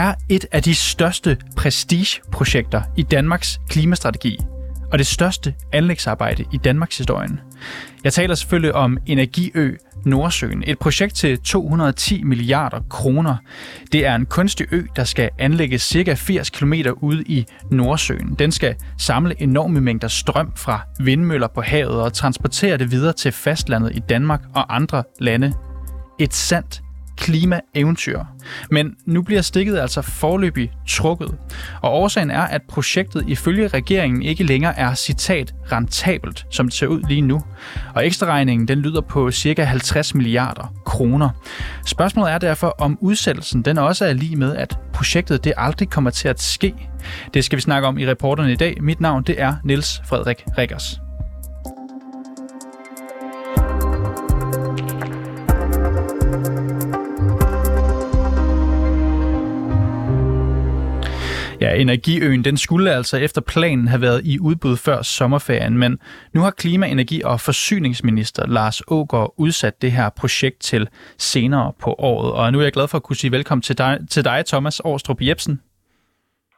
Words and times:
Er 0.00 0.14
et 0.28 0.46
af 0.52 0.62
de 0.62 0.74
største 0.74 1.36
prestigeprojekter 1.56 2.82
i 2.96 3.02
Danmarks 3.02 3.60
klimastrategi, 3.68 4.38
og 4.92 4.98
det 4.98 5.06
største 5.06 5.54
anlægsarbejde 5.72 6.44
i 6.52 6.56
Danmarks 6.56 6.98
historien. 6.98 7.40
Jeg 8.04 8.12
taler 8.12 8.34
selvfølgelig 8.34 8.74
om 8.74 8.98
Energiø 9.06 9.76
Nordsøen. 10.04 10.64
Et 10.66 10.78
projekt 10.78 11.14
til 11.14 11.38
210 11.38 12.22
milliarder 12.22 12.80
kroner. 12.90 13.36
Det 13.92 14.06
er 14.06 14.14
en 14.14 14.26
kunstig 14.26 14.66
ø, 14.72 14.82
der 14.96 15.04
skal 15.04 15.30
anlægges 15.38 15.82
cirka 15.82 16.14
80 16.14 16.50
km 16.50 16.74
ude 16.96 17.22
i 17.22 17.46
Nordsøen. 17.70 18.36
Den 18.38 18.52
skal 18.52 18.74
samle 18.98 19.42
enorme 19.42 19.80
mængder 19.80 20.08
strøm 20.08 20.52
fra 20.56 20.80
vindmøller 21.00 21.48
på 21.54 21.60
havet 21.60 22.02
og 22.02 22.12
transportere 22.12 22.76
det 22.76 22.90
videre 22.90 23.12
til 23.12 23.32
fastlandet 23.32 23.96
i 23.96 24.00
Danmark 24.08 24.40
og 24.54 24.76
andre 24.76 25.04
lande. 25.18 25.52
Et 26.18 26.34
sandt 26.34 26.82
klimaeventyr. 27.20 28.20
Men 28.70 28.96
nu 29.06 29.22
bliver 29.22 29.42
stikket 29.42 29.78
altså 29.78 30.02
forløbig 30.02 30.70
trukket. 30.88 31.34
Og 31.82 31.92
årsagen 31.92 32.30
er, 32.30 32.42
at 32.42 32.62
projektet 32.68 33.24
ifølge 33.28 33.68
regeringen 33.68 34.22
ikke 34.22 34.44
længere 34.44 34.78
er 34.78 34.94
citat 34.94 35.54
rentabelt, 35.72 36.46
som 36.50 36.66
det 36.66 36.74
ser 36.74 36.86
ud 36.86 37.02
lige 37.08 37.20
nu. 37.20 37.42
Og 37.94 38.06
ekstraregningen 38.06 38.68
den 38.68 38.78
lyder 38.78 39.00
på 39.00 39.30
ca. 39.30 39.62
50 39.62 40.14
milliarder 40.14 40.74
kroner. 40.84 41.30
Spørgsmålet 41.86 42.32
er 42.32 42.38
derfor, 42.38 42.74
om 42.78 42.98
udsættelsen 43.00 43.62
den 43.62 43.78
også 43.78 44.04
er 44.04 44.12
lige 44.12 44.36
med, 44.36 44.56
at 44.56 44.78
projektet 44.92 45.44
det 45.44 45.52
aldrig 45.56 45.88
kommer 45.88 46.10
til 46.10 46.28
at 46.28 46.40
ske. 46.40 46.74
Det 47.34 47.44
skal 47.44 47.56
vi 47.56 47.62
snakke 47.62 47.88
om 47.88 47.98
i 47.98 48.06
reporterne 48.06 48.52
i 48.52 48.56
dag. 48.56 48.82
Mit 48.82 49.00
navn 49.00 49.22
det 49.22 49.40
er 49.40 49.54
Niels 49.64 50.02
Frederik 50.08 50.44
Rikkers. 50.58 51.09
Ja, 61.60 61.74
Energiøen 61.74 62.44
den 62.44 62.56
skulle 62.56 62.94
altså 62.94 63.16
efter 63.16 63.40
planen 63.40 63.88
have 63.88 64.00
været 64.00 64.20
i 64.24 64.38
udbud 64.38 64.76
før 64.76 65.02
sommerferien, 65.02 65.78
men 65.78 65.98
nu 66.32 66.40
har 66.40 66.50
klima-, 66.50 66.88
energi- 66.88 67.22
og 67.24 67.40
forsyningsminister 67.40 68.46
Lars 68.46 68.82
Ågaard 68.88 69.34
udsat 69.36 69.82
det 69.82 69.92
her 69.92 70.08
projekt 70.08 70.60
til 70.60 70.88
senere 71.18 71.72
på 71.80 71.94
året. 71.98 72.32
Og 72.32 72.52
nu 72.52 72.58
er 72.58 72.62
jeg 72.62 72.72
glad 72.72 72.88
for 72.88 72.96
at 72.96 73.02
kunne 73.02 73.16
sige 73.16 73.32
velkommen 73.32 73.62
til 73.62 73.78
dig, 73.78 73.98
til 74.10 74.24
dig 74.24 74.44
Thomas 74.46 74.80
Årstrup 74.84 75.20
Jebsen. 75.20 75.60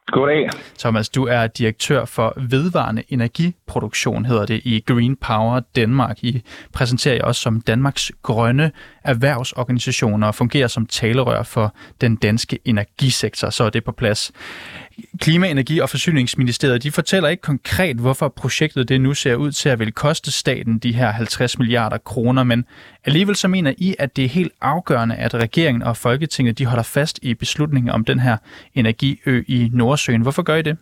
Goddag. 0.07 0.49
Thomas, 0.79 1.09
du 1.09 1.25
er 1.25 1.47
direktør 1.47 2.05
for 2.05 2.33
vedvarende 2.37 3.03
energiproduktion, 3.09 4.25
hedder 4.25 4.45
det, 4.45 4.61
i 4.63 4.83
Green 4.87 5.15
Power 5.15 5.59
Danmark. 5.75 6.23
I 6.23 6.43
præsenterer 6.73 7.15
jer 7.15 7.23
også 7.23 7.41
som 7.41 7.61
Danmarks 7.61 8.11
grønne 8.21 8.71
erhvervsorganisation 9.03 10.23
og 10.23 10.35
fungerer 10.35 10.67
som 10.67 10.85
talerør 10.85 11.43
for 11.43 11.75
den 12.01 12.15
danske 12.15 12.59
energisektor, 12.65 13.49
så 13.49 13.63
er 13.63 13.69
det 13.69 13.83
på 13.83 13.91
plads. 13.91 14.31
Klima-, 15.21 15.47
Energi- 15.47 15.79
og 15.79 15.89
Forsyningsministeriet 15.89 16.83
de 16.83 16.91
fortæller 16.91 17.29
ikke 17.29 17.41
konkret, 17.41 17.97
hvorfor 17.97 18.27
projektet 18.41 18.89
det 18.89 19.01
nu 19.01 19.13
ser 19.13 19.35
ud 19.35 19.51
til 19.51 19.69
at 19.69 19.79
vil 19.79 19.91
koste 19.91 20.31
staten 20.31 20.79
de 20.79 20.93
her 20.93 21.11
50 21.11 21.59
milliarder 21.59 21.97
kroner, 21.97 22.43
men 22.43 22.65
alligevel 23.05 23.35
så 23.35 23.47
mener 23.47 23.73
I, 23.77 23.95
at 23.99 24.15
det 24.15 24.25
er 24.25 24.29
helt 24.29 24.53
afgørende, 24.61 25.15
at 25.15 25.33
regeringen 25.35 25.83
og 25.83 25.97
Folketinget 25.97 26.59
de 26.59 26.65
holder 26.65 26.91
fast 26.95 27.19
i 27.23 27.33
beslutningen 27.33 27.89
om 27.89 28.05
den 28.05 28.19
her 28.19 28.37
energiø 28.75 29.43
i 29.47 29.69
Nordsøen. 29.73 30.21
Hvorfor 30.21 30.43
gør 30.43 30.55
I 30.55 30.61
det? 30.61 30.77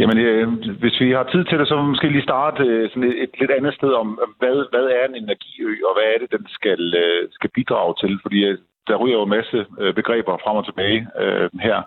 Jamen, 0.00 0.18
øh, 0.18 0.48
hvis 0.82 1.00
vi 1.00 1.10
har 1.10 1.24
tid 1.32 1.44
til 1.44 1.58
det, 1.58 1.68
så 1.68 1.74
vil 1.74 1.84
vi 1.84 1.88
måske 1.88 2.08
lige 2.08 2.28
starte 2.30 2.62
øh, 2.62 2.90
sådan 2.90 3.08
et, 3.10 3.22
et 3.22 3.34
lidt 3.40 3.50
andet 3.58 3.74
sted 3.74 3.92
om, 4.02 4.08
øh, 4.22 4.28
hvad, 4.40 4.54
hvad 4.72 4.86
er 4.98 5.04
en 5.08 5.16
energiø, 5.24 5.70
og 5.88 5.92
hvad 5.96 6.06
er 6.12 6.18
det, 6.22 6.30
den 6.36 6.46
skal, 6.56 6.82
øh, 7.04 7.28
skal 7.36 7.50
bidrage 7.56 7.94
til? 8.02 8.12
Fordi 8.24 8.38
øh, 8.48 8.58
der 8.88 8.96
ryger 8.96 9.18
jo 9.18 9.22
en 9.22 9.36
masse 9.38 9.58
øh, 9.80 9.94
begreber 9.94 10.32
frem 10.44 10.56
og 10.60 10.64
tilbage 10.66 11.00
øh, 11.22 11.50
her. 11.68 11.78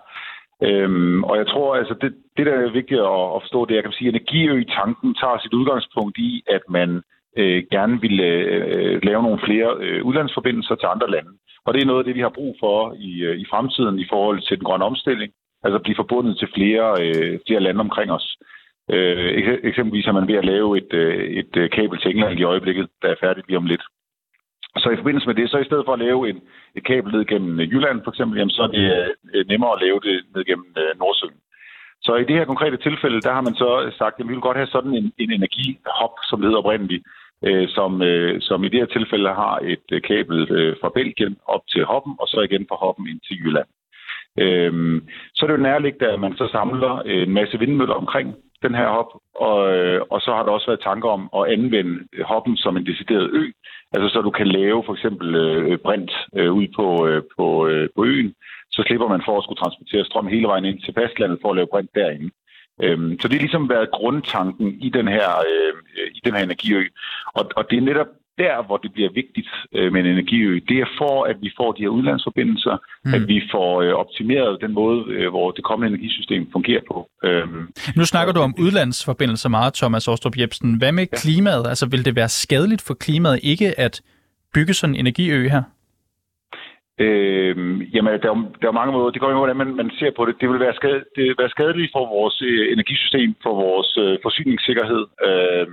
Øhm, 0.66 1.24
og 1.24 1.36
jeg 1.36 1.46
tror, 1.46 1.76
altså, 1.76 1.94
det, 2.00 2.14
det 2.36 2.46
der 2.46 2.52
er 2.52 2.78
vigtigt 2.80 3.00
at, 3.00 3.24
at 3.36 3.42
forstå, 3.44 3.64
det 3.64 3.72
er, 3.72 3.76
jeg 3.76 3.84
kan 3.84 3.92
sige, 3.92 4.08
at 4.08 4.14
energiø-tanken 4.14 5.14
tager 5.14 5.38
sit 5.38 5.54
udgangspunkt 5.54 6.18
i, 6.18 6.42
at 6.46 6.64
man 6.68 7.02
øh, 7.36 7.62
gerne 7.70 8.00
vil 8.00 8.20
øh, 8.20 9.00
lave 9.02 9.22
nogle 9.22 9.40
flere 9.46 9.68
øh, 9.80 10.04
udlandsforbindelser 10.04 10.74
til 10.74 10.86
andre 10.94 11.10
lande. 11.10 11.32
Og 11.66 11.74
det 11.74 11.82
er 11.82 11.86
noget 11.86 12.00
af 12.00 12.04
det, 12.04 12.14
vi 12.14 12.20
har 12.26 12.38
brug 12.38 12.56
for 12.60 12.94
i, 12.98 13.22
øh, 13.22 13.36
i 13.42 13.46
fremtiden 13.50 13.98
i 13.98 14.06
forhold 14.12 14.40
til 14.40 14.56
den 14.58 14.64
grønne 14.64 14.84
omstilling. 14.84 15.32
Altså 15.64 15.78
blive 15.78 15.96
forbundet 15.96 16.38
til 16.38 16.48
flere, 16.54 16.88
øh, 17.02 17.38
flere 17.46 17.60
lande 17.60 17.80
omkring 17.80 18.12
os. 18.12 18.36
Øh, 18.90 19.58
eksempelvis 19.62 20.06
er 20.06 20.12
man 20.12 20.28
ved 20.28 20.34
at 20.34 20.44
lave 20.44 20.78
et, 20.78 20.92
øh, 20.92 21.24
et 21.40 21.56
øh, 21.56 21.70
kabel 21.70 21.98
til 21.98 22.10
England 22.10 22.38
i 22.40 22.42
øjeblikket, 22.52 22.88
der 23.02 23.08
er 23.08 23.20
færdigt 23.20 23.48
lige 23.48 23.56
om 23.56 23.66
lidt. 23.66 23.82
Så 24.82 24.90
i 24.90 24.96
forbindelse 25.00 25.28
med 25.28 25.34
det, 25.34 25.50
så 25.50 25.58
i 25.58 25.68
stedet 25.68 25.84
for 25.86 25.92
at 25.92 26.04
lave 26.06 26.20
en, 26.30 26.38
et 26.76 26.84
kabel 26.84 27.12
ned 27.12 27.24
gennem 27.24 27.60
øh, 27.60 27.72
Jylland 27.72 28.00
for 28.04 28.10
eksempel, 28.10 28.38
jamen, 28.38 28.56
så 28.56 28.62
er 28.62 28.72
det 28.78 28.86
øh, 28.98 29.10
øh, 29.34 29.44
nemmere 29.48 29.72
at 29.72 29.82
lave 29.84 30.00
det 30.06 30.16
ned 30.34 30.44
gennem 30.44 30.68
øh, 30.82 30.92
Nordsøen. 31.00 31.38
Så 32.06 32.12
i 32.16 32.24
det 32.24 32.36
her 32.36 32.44
konkrete 32.44 32.76
tilfælde, 32.76 33.20
der 33.20 33.32
har 33.32 33.44
man 33.48 33.54
så 33.54 33.92
sagt, 33.98 34.20
at 34.20 34.28
vi 34.28 34.32
vil 34.32 34.46
godt 34.46 34.56
have 34.56 34.74
sådan 34.74 34.94
en, 34.94 35.12
en 35.18 35.30
energihop, 35.32 36.14
som 36.28 36.40
det 36.40 36.48
hedder 36.48 36.64
oprindeligt, 36.64 37.04
øh, 37.46 37.68
som, 37.68 38.02
øh, 38.02 38.40
som 38.40 38.64
i 38.64 38.68
det 38.68 38.80
her 38.80 38.86
tilfælde 38.96 39.28
har 39.28 39.56
et 39.72 39.86
øh, 39.92 40.02
kabel 40.02 40.38
øh, 40.56 40.76
fra 40.80 40.90
Belgien 40.94 41.36
op 41.54 41.64
til 41.72 41.84
hoppen, 41.84 42.14
og 42.20 42.26
så 42.28 42.40
igen 42.40 42.66
fra 42.68 42.76
hoppen 42.76 43.08
ind 43.08 43.20
til 43.26 43.36
Jylland. 43.40 43.70
Øh, 44.38 44.72
så 45.34 45.40
er 45.42 45.46
det 45.46 45.56
jo 45.56 45.68
nærliggende, 45.68 46.12
at 46.12 46.20
man 46.20 46.36
så 46.36 46.46
samler 46.52 47.02
øh, 47.06 47.22
en 47.22 47.34
masse 47.34 47.58
vindmøller 47.58 47.94
omkring 47.94 48.28
den 48.62 48.74
her 48.74 48.88
hop, 48.88 49.10
og, 49.34 49.58
øh, 49.76 50.00
og 50.10 50.20
så 50.20 50.30
har 50.34 50.42
der 50.42 50.52
også 50.52 50.66
været 50.66 50.86
tanker 50.90 51.08
om 51.08 51.22
at 51.38 51.52
anvende 51.54 51.94
hoppen 52.24 52.56
som 52.56 52.76
en 52.76 52.86
decideret 52.86 53.30
ø, 53.40 53.44
altså 53.92 54.08
så 54.08 54.20
du 54.20 54.30
kan 54.30 54.46
lave 54.46 54.82
for 54.86 54.92
eksempel 54.92 55.34
øh, 55.34 55.78
brint 55.78 56.12
øh, 56.36 56.52
ud 56.52 56.66
på, 56.76 57.06
øh, 57.08 57.22
på, 57.36 57.66
øh, 57.66 57.88
på 57.96 58.04
øen, 58.04 58.34
så 58.70 58.82
slipper 58.86 59.08
man 59.08 59.22
for 59.24 59.38
at 59.38 59.44
skulle 59.44 59.62
transportere 59.62 60.04
strøm 60.04 60.26
hele 60.26 60.46
vejen 60.46 60.64
ind 60.64 60.80
til 60.80 60.94
fastlandet 60.94 61.38
for 61.42 61.50
at 61.50 61.56
lave 61.56 61.72
brint 61.72 61.94
derinde. 61.94 62.30
Øhm, 62.82 63.18
så 63.20 63.28
det 63.28 63.34
har 63.36 63.46
ligesom 63.46 63.68
været 63.68 63.90
grundtanken 63.90 64.68
i 64.86 64.88
den 64.88 65.08
her, 65.08 65.28
øh, 65.48 65.74
i 66.14 66.20
den 66.24 66.34
her 66.34 66.42
energiø. 66.42 66.82
Og, 67.34 67.44
og 67.56 67.70
det 67.70 67.76
er 67.76 67.88
netop 67.90 68.06
der, 68.38 68.66
hvor 68.66 68.76
det 68.76 68.92
bliver 68.92 69.10
vigtigt 69.20 69.48
øh, 69.74 69.92
med 69.92 70.00
en 70.00 70.06
energiø, 70.06 70.60
det 70.68 70.78
er 70.84 70.88
for, 70.98 71.24
at 71.24 71.36
vi 71.40 71.50
får 71.56 71.72
de 71.72 71.82
her 71.82 71.88
udlandsforbindelser, 71.88 72.76
mm. 73.04 73.14
at 73.14 73.28
vi 73.28 73.42
får 73.52 73.82
øh, 73.82 73.92
optimeret 73.94 74.58
den 74.60 74.72
måde, 74.72 75.04
øh, 75.08 75.28
hvor 75.30 75.50
det 75.50 75.64
kommende 75.64 75.88
energisystem 75.88 76.48
fungerer 76.52 76.80
på. 76.88 77.08
Øhm, 77.24 77.68
nu 77.96 78.04
snakker 78.04 78.32
du 78.32 78.40
om 78.40 78.54
udlandsforbindelser 78.58 79.48
meget, 79.48 79.74
Thomas 79.74 80.08
Åstrup 80.08 80.38
Jebsen. 80.38 80.74
Hvad 80.78 80.92
med 80.92 81.06
ja. 81.12 81.18
klimaet? 81.22 81.66
Altså, 81.66 81.86
vil 81.86 82.04
det 82.04 82.16
være 82.16 82.28
skadeligt 82.28 82.82
for 82.86 82.94
klimaet 82.94 83.40
ikke 83.42 83.80
at 83.80 84.02
bygge 84.54 84.74
sådan 84.74 84.94
en 84.94 85.00
energiø 85.00 85.48
her? 85.48 85.62
Øh, 87.02 87.54
jamen, 87.94 88.12
der 88.22 88.30
er, 88.32 88.36
der 88.62 88.68
er 88.68 88.80
mange 88.80 88.92
måder. 88.92 89.10
Det 89.10 89.20
går 89.20 89.30
jo, 89.30 89.36
hvordan 89.36 89.56
man, 89.56 89.74
man 89.76 89.90
ser 89.98 90.10
på 90.16 90.24
det. 90.26 90.34
Det 90.40 90.48
vil 90.48 90.60
være, 90.60 90.74
skade, 90.74 91.04
det 91.16 91.22
vil 91.24 91.34
være 91.38 91.54
skadeligt 91.56 91.92
for 91.96 92.04
vores 92.16 92.42
øh, 92.42 92.72
energisystem, 92.72 93.34
for 93.42 93.54
vores 93.54 93.90
øh, 94.04 94.18
forsyningssikkerhed 94.22 95.04
øh, 95.28 95.66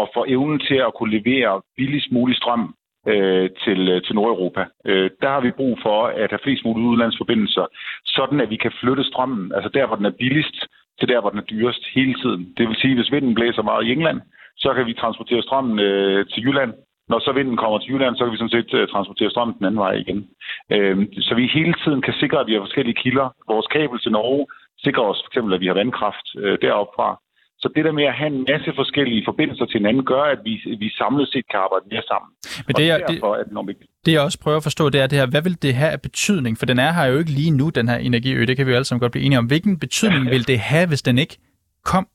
og 0.00 0.10
for 0.14 0.24
evnen 0.28 0.60
til 0.68 0.78
at 0.86 0.94
kunne 0.96 1.16
levere 1.18 1.62
billigst 1.76 2.12
mulig 2.12 2.36
strøm 2.36 2.74
øh, 3.12 3.50
til, 3.64 3.80
øh, 3.92 4.02
til 4.02 4.14
Nordeuropa. 4.14 4.64
Øh, 4.84 5.10
der 5.22 5.28
har 5.28 5.40
vi 5.40 5.50
brug 5.50 5.78
for 5.82 5.98
at 6.06 6.30
have 6.30 6.44
flest 6.44 6.64
mulige 6.64 6.88
udlandsforbindelser, 6.88 7.66
sådan 8.04 8.40
at 8.40 8.50
vi 8.50 8.56
kan 8.56 8.72
flytte 8.80 9.04
strømmen, 9.04 9.52
altså 9.56 9.70
der, 9.74 9.86
hvor 9.86 9.96
den 9.96 10.06
er 10.06 10.18
billigst, 10.22 10.58
til 10.98 11.08
der, 11.08 11.20
hvor 11.20 11.30
den 11.30 11.38
er 11.38 11.50
dyrest 11.52 11.84
hele 11.94 12.14
tiden. 12.14 12.54
Det 12.56 12.68
vil 12.68 12.76
sige, 12.76 12.94
hvis 12.94 13.12
vinden 13.12 13.34
blæser 13.34 13.62
meget 13.62 13.86
i 13.86 13.92
England, 13.92 14.20
så 14.56 14.74
kan 14.74 14.86
vi 14.86 14.94
transportere 14.94 15.42
strømmen 15.42 15.78
øh, 15.78 16.26
til 16.26 16.42
Jylland, 16.44 16.72
når 17.10 17.18
så 17.26 17.32
vinden 17.38 17.56
kommer 17.56 17.78
til 17.78 17.90
Jylland, 17.92 18.16
så 18.16 18.24
kan 18.24 18.32
vi 18.32 18.40
sådan 18.42 18.56
set 18.56 18.70
uh, 18.78 18.88
transportere 18.92 19.30
strøm 19.30 19.54
den 19.58 19.66
anden 19.66 19.84
vej 19.86 19.94
igen. 20.02 20.20
Uh, 20.74 20.96
så 21.26 21.32
vi 21.38 21.54
hele 21.58 21.74
tiden 21.82 22.00
kan 22.06 22.14
sikre, 22.22 22.40
at 22.40 22.46
vi 22.46 22.54
har 22.54 22.66
forskellige 22.66 23.00
kilder. 23.02 23.26
Vores 23.52 23.66
kabel 23.74 23.98
til 24.00 24.12
Norge 24.12 24.46
sikrer 24.84 25.04
os 25.10 25.20
for 25.22 25.30
eksempel, 25.30 25.54
at 25.54 25.60
vi 25.60 25.70
har 25.70 25.80
vandkraft 25.82 26.26
uh, 26.44 26.54
deroppe 26.64 26.92
fra. 26.98 27.10
Så 27.62 27.68
det 27.76 27.84
der 27.84 27.92
med 27.92 28.04
at 28.04 28.14
have 28.20 28.32
en 28.36 28.46
masse 28.50 28.70
forskellige 28.80 29.22
forbindelser 29.24 29.66
til 29.66 29.78
hinanden, 29.80 30.04
gør, 30.04 30.22
at 30.34 30.38
vi, 30.44 30.54
vi 30.82 30.88
samlet 31.00 31.28
set 31.32 31.46
kan 31.50 31.60
arbejde 31.64 31.84
mere 31.92 32.04
sammen. 32.10 32.30
Men 32.66 32.72
det, 32.78 32.90
er, 32.90 32.96
det, 32.96 33.18
er 33.22 33.62
det, 33.66 33.76
det 34.06 34.12
jeg 34.12 34.20
også 34.20 34.40
prøver 34.44 34.56
at 34.56 34.62
forstå, 34.62 34.84
det 34.90 35.00
er 35.00 35.06
det 35.06 35.18
her, 35.18 35.26
hvad 35.26 35.42
vil 35.42 35.62
det 35.62 35.74
have 35.74 35.92
af 35.92 36.02
betydning? 36.02 36.58
For 36.58 36.66
den 36.66 36.78
er 36.78 36.92
her 36.92 37.04
jo 37.04 37.18
ikke 37.18 37.30
lige 37.30 37.50
nu, 37.50 37.66
den 37.70 37.88
her 37.88 37.96
energiø, 37.96 38.46
det 38.46 38.56
kan 38.56 38.66
vi 38.66 38.70
jo 38.70 38.76
alle 38.76 38.84
sammen 38.84 39.00
godt 39.00 39.12
blive 39.12 39.24
enige 39.26 39.38
om. 39.38 39.46
Hvilken 39.46 39.78
betydning 39.78 40.30
vil 40.30 40.48
det 40.48 40.58
have, 40.58 40.86
hvis 40.88 41.02
den 41.02 41.18
ikke 41.18 41.36
kom 41.84 42.06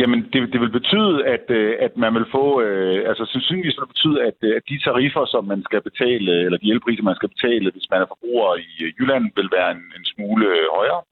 Jamen, 0.00 0.20
det, 0.32 0.52
det 0.52 0.60
vil 0.60 0.76
betyde, 0.80 1.26
at, 1.34 1.46
øh, 1.48 1.76
at 1.86 1.96
man 1.96 2.14
vil 2.14 2.26
få, 2.36 2.60
øh, 2.60 3.08
altså 3.10 3.24
sandsynligvis 3.32 3.76
vil 3.76 3.86
det 3.86 3.94
betyde, 3.94 4.18
at, 4.28 4.38
øh, 4.46 4.56
at 4.58 4.64
de 4.68 4.78
tariffer, 4.86 5.24
som 5.26 5.44
man 5.44 5.62
skal 5.68 5.82
betale, 5.88 6.32
eller 6.46 6.58
de 6.58 6.70
elpriser, 6.70 7.02
man 7.10 7.18
skal 7.20 7.32
betale, 7.34 7.70
hvis 7.70 7.90
man 7.90 8.02
er 8.02 8.12
forbruger 8.12 8.50
i 8.56 8.70
Jylland, 8.98 9.24
vil 9.38 9.50
være 9.56 9.70
en, 9.76 9.84
en 9.98 10.04
smule 10.12 10.46
højere. 10.78 11.02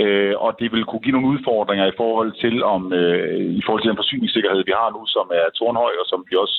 Øh, 0.00 0.34
og 0.44 0.50
det 0.60 0.68
vil 0.72 0.84
kunne 0.84 1.04
give 1.04 1.16
nogle 1.16 1.32
udfordringer 1.34 1.86
i 1.86 1.98
forhold 2.02 2.32
til 2.42 2.56
om 2.74 2.92
øh, 2.92 3.40
i 3.60 3.62
forhold 3.64 3.82
til 3.82 3.90
den 3.90 4.02
forsyningssikkerhed, 4.02 4.62
vi 4.66 4.74
har 4.80 4.90
nu, 4.96 5.02
som 5.06 5.26
er 5.40 5.46
tårnhøj, 5.58 5.92
og 6.02 6.06
som 6.12 6.20
vi 6.28 6.34
også 6.44 6.56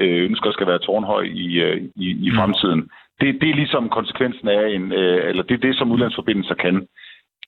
øh, 0.00 0.24
ønsker 0.28 0.50
skal 0.52 0.66
være 0.66 0.84
tårnhøj 0.86 1.22
i, 1.22 1.48
i, 2.04 2.08
i 2.26 2.30
mm. 2.30 2.36
fremtiden. 2.36 2.80
Det, 3.20 3.28
det 3.40 3.48
er 3.50 3.60
ligesom 3.62 3.88
konsekvensen 3.88 4.48
af 4.48 4.64
en, 4.76 4.92
øh, 4.92 5.28
eller 5.28 5.42
det 5.42 5.54
er 5.54 5.66
det, 5.66 5.76
som 5.76 5.92
udlandsforbindelser 5.92 6.54
kan. 6.54 6.86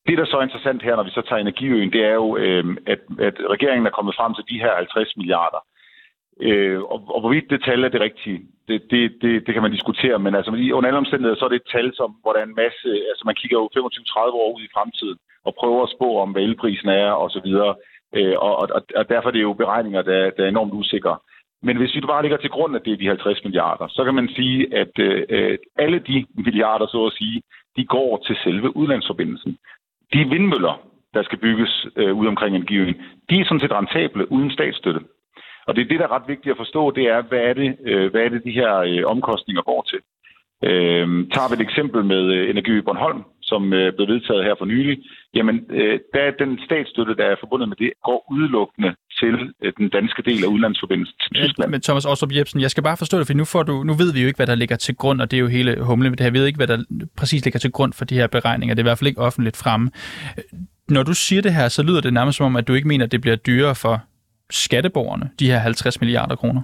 Det, 0.07 0.19
der 0.19 0.25
så 0.25 0.37
er 0.37 0.43
interessant 0.43 0.83
her, 0.83 0.97
når 0.97 1.03
vi 1.03 1.11
så 1.11 1.23
tager 1.23 1.41
energiøen, 1.41 1.93
det 1.93 2.05
er 2.05 2.15
jo, 2.15 2.37
øh, 2.37 2.77
at, 2.87 3.01
at 3.19 3.35
regeringen 3.55 3.87
er 3.87 3.97
kommet 3.97 4.15
frem 4.15 4.35
til 4.35 4.45
de 4.51 4.61
her 4.61 4.75
50 4.77 5.17
milliarder. 5.17 5.61
Øh, 6.41 6.81
og, 6.83 6.99
og 7.15 7.21
hvorvidt 7.21 7.51
det 7.51 7.65
tal 7.65 7.85
er 7.85 7.89
det 7.89 8.01
rigtige, 8.01 8.41
det, 8.69 8.83
det, 8.91 9.03
det, 9.23 9.47
det 9.47 9.53
kan 9.55 9.63
man 9.63 9.77
diskutere, 9.77 10.19
men 10.19 10.35
altså 10.35 10.51
under 10.51 10.89
alle 10.89 11.03
omstændigheder, 11.05 11.39
så 11.39 11.45
er 11.45 11.49
det 11.49 11.63
et 11.63 11.73
tal, 11.73 11.89
som, 11.95 12.11
hvor 12.23 12.33
der 12.33 12.41
er 12.41 12.49
en 12.49 12.61
masse, 12.65 12.89
altså 13.11 13.23
man 13.27 13.39
kigger 13.41 13.59
jo 13.59 13.69
25-30 13.77 14.19
år 14.43 14.57
ud 14.57 14.63
i 14.63 14.75
fremtiden, 14.75 15.19
og 15.47 15.55
prøver 15.61 15.83
at 15.83 15.95
spå 15.97 16.09
om, 16.19 16.31
hvad 16.31 16.43
elprisen 16.43 16.89
er, 16.89 17.11
og 17.11 17.31
så 17.31 17.41
videre. 17.45 17.75
Øh, 18.17 18.37
og, 18.39 18.53
og, 18.59 18.81
og 18.97 19.09
derfor 19.09 19.29
er 19.29 19.33
det 19.33 19.43
jo 19.43 19.53
beregninger, 19.53 20.03
der, 20.03 20.31
der 20.31 20.45
er 20.45 20.49
enormt 20.49 20.75
usikre. 20.75 21.17
Men 21.63 21.77
hvis 21.77 21.95
vi 21.95 22.01
bare 22.01 22.23
ligger 22.23 22.37
til 22.37 22.51
grund, 22.51 22.77
at 22.77 22.85
det 22.85 22.93
er 22.93 22.97
de 22.97 23.07
50 23.07 23.45
milliarder, 23.45 23.87
så 23.89 24.05
kan 24.05 24.15
man 24.15 24.29
sige, 24.29 24.77
at 24.83 24.99
øh, 24.99 25.59
alle 25.79 25.99
de 25.99 26.27
milliarder, 26.37 26.87
så 26.87 27.07
at 27.07 27.13
sige, 27.13 27.43
de 27.77 27.85
går 27.85 28.23
til 28.27 28.37
selve 28.45 28.77
udlandsforbindelsen. 28.77 29.59
De 30.13 30.19
vindmøller, 30.19 30.75
der 31.15 31.23
skal 31.23 31.39
bygges 31.39 31.87
øh, 31.97 32.15
ud 32.15 32.27
omkring 32.27 32.57
energiøen, 32.57 32.95
de 33.31 33.41
er 33.41 33.45
sådan 33.45 33.61
set 33.61 33.73
rentable 33.73 34.33
uden 34.33 34.51
statsstøtte. 34.51 35.01
Og 35.67 35.75
det 35.75 35.83
er 35.83 35.89
det, 35.89 35.99
der 35.99 36.07
er 36.07 36.17
ret 36.17 36.29
vigtigt 36.29 36.53
at 36.53 36.57
forstå, 36.57 36.91
det 36.91 37.05
er, 37.05 37.23
hvad 37.23 37.39
er 37.39 37.55
det, 37.55 37.77
øh, 37.85 38.11
hvad 38.11 38.21
er 38.21 38.29
det 38.29 38.45
de 38.45 38.59
her 38.61 38.73
øh, 38.77 39.03
omkostninger 39.05 39.63
går 39.63 39.83
til. 39.91 40.01
Øh, 40.69 41.07
tager 41.35 41.49
vi 41.49 41.55
et 41.55 41.67
eksempel 41.69 42.05
med 42.05 42.23
øh, 42.37 42.51
Energi 42.51 42.81
Bornholm, 42.81 43.23
som 43.51 43.63
øh, 43.79 43.89
blev 43.97 44.07
vedtaget 44.15 44.43
her 44.49 44.55
for 44.59 44.67
nylig, 44.75 44.97
jamen 45.37 45.57
øh, 45.79 45.95
der 46.15 46.23
er 46.29 46.33
den 46.43 46.53
statsstøtte, 46.67 47.15
der 47.21 47.27
er 47.33 47.37
forbundet 47.43 47.69
med 47.69 47.77
det, 47.83 47.91
går 48.09 48.19
udelukkende 48.33 48.91
til 49.21 49.35
øh, 49.63 49.73
den 49.79 49.89
danske 49.97 50.23
del 50.29 50.41
af 50.45 50.49
udlandsforbindelsen 50.55 51.17
til 51.23 51.31
Tyskland. 51.35 51.71
Men 51.71 51.81
Thomas 51.81 52.07
Ostrup 52.13 52.33
Jebsen, 52.37 52.61
jeg 52.61 52.71
skal 52.71 52.83
bare 52.83 52.97
forstå 52.97 53.19
det, 53.19 53.27
for 53.27 53.35
nu, 53.35 53.45
får 53.45 53.63
du, 53.63 53.75
nu 53.89 53.93
ved 54.03 54.13
vi 54.13 54.21
jo 54.21 54.27
ikke, 54.27 54.37
hvad 54.37 54.51
der 54.53 54.55
ligger 54.63 54.77
til 54.77 54.95
grund, 54.97 55.21
og 55.23 55.31
det 55.31 55.37
er 55.37 55.41
jo 55.41 55.51
hele 55.59 55.71
humlen 55.91 56.11
med 56.11 56.17
det 56.17 56.25
her. 56.25 56.31
Vi 56.31 56.39
ved 56.39 56.47
ikke, 56.47 56.57
hvad 56.57 56.71
der 56.73 56.79
præcis 57.17 57.45
ligger 57.45 57.61
til 57.61 57.73
grund 57.73 57.93
for 57.93 58.05
de 58.05 58.15
her 58.15 58.27
beregninger. 58.27 58.75
Det 58.75 58.81
er 58.81 58.85
i 58.87 58.91
hvert 58.91 58.99
fald 58.99 59.09
ikke 59.09 59.21
offentligt 59.21 59.57
fremme. 59.57 59.91
Når 60.89 61.03
du 61.03 61.15
siger 61.15 61.43
det 61.43 61.55
her, 61.55 61.69
så 61.69 61.83
lyder 61.83 62.01
det 62.01 62.13
nærmest 62.13 62.37
som 62.37 62.47
om, 62.47 62.57
at 62.57 62.69
du 62.69 62.75
ikke 62.75 62.89
mener, 62.89 63.05
at 63.05 63.13
det 63.13 63.21
bliver 63.21 63.37
dyrere 63.37 63.75
for 63.75 64.03
skatteborgerne, 64.51 65.31
de 65.39 65.47
her 65.47 65.59
50 65.59 66.01
milliarder 66.01 66.37
kroner. 66.37 66.63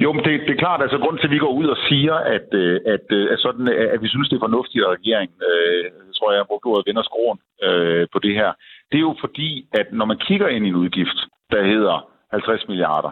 Jo, 0.00 0.12
men 0.12 0.24
det, 0.24 0.40
det 0.40 0.50
er 0.50 0.64
klart, 0.64 0.82
altså 0.82 0.98
grund 0.98 1.18
til, 1.18 1.26
at 1.26 1.30
vi 1.30 1.38
går 1.38 1.52
ud 1.60 1.66
og 1.66 1.78
siger, 1.88 2.14
at, 2.14 2.48
øh, 2.52 2.80
at, 2.86 3.06
øh, 3.10 3.32
at, 3.32 3.38
sådan, 3.38 3.68
øh, 3.68 3.92
at 3.94 4.02
vi 4.02 4.08
synes, 4.08 4.28
det 4.28 4.36
er 4.36 4.46
fornuftigt, 4.48 4.84
at 4.84 4.90
regeringen, 4.98 5.38
øh, 5.50 5.84
tror 6.16 6.32
jeg, 6.32 6.38
har 6.38 6.50
brugt 6.50 6.66
ordet 6.66 6.86
vender 6.86 7.02
skroen 7.02 7.38
øh, 7.62 8.06
på 8.12 8.18
det 8.18 8.34
her. 8.34 8.52
Det 8.90 8.96
er 8.98 9.06
jo 9.10 9.14
fordi, 9.20 9.66
at 9.72 9.86
når 9.92 10.04
man 10.04 10.18
kigger 10.18 10.48
ind 10.48 10.66
i 10.66 10.68
en 10.68 10.80
udgift, 10.82 11.18
der 11.50 11.62
hedder 11.62 12.08
50 12.30 12.68
milliarder, 12.68 13.10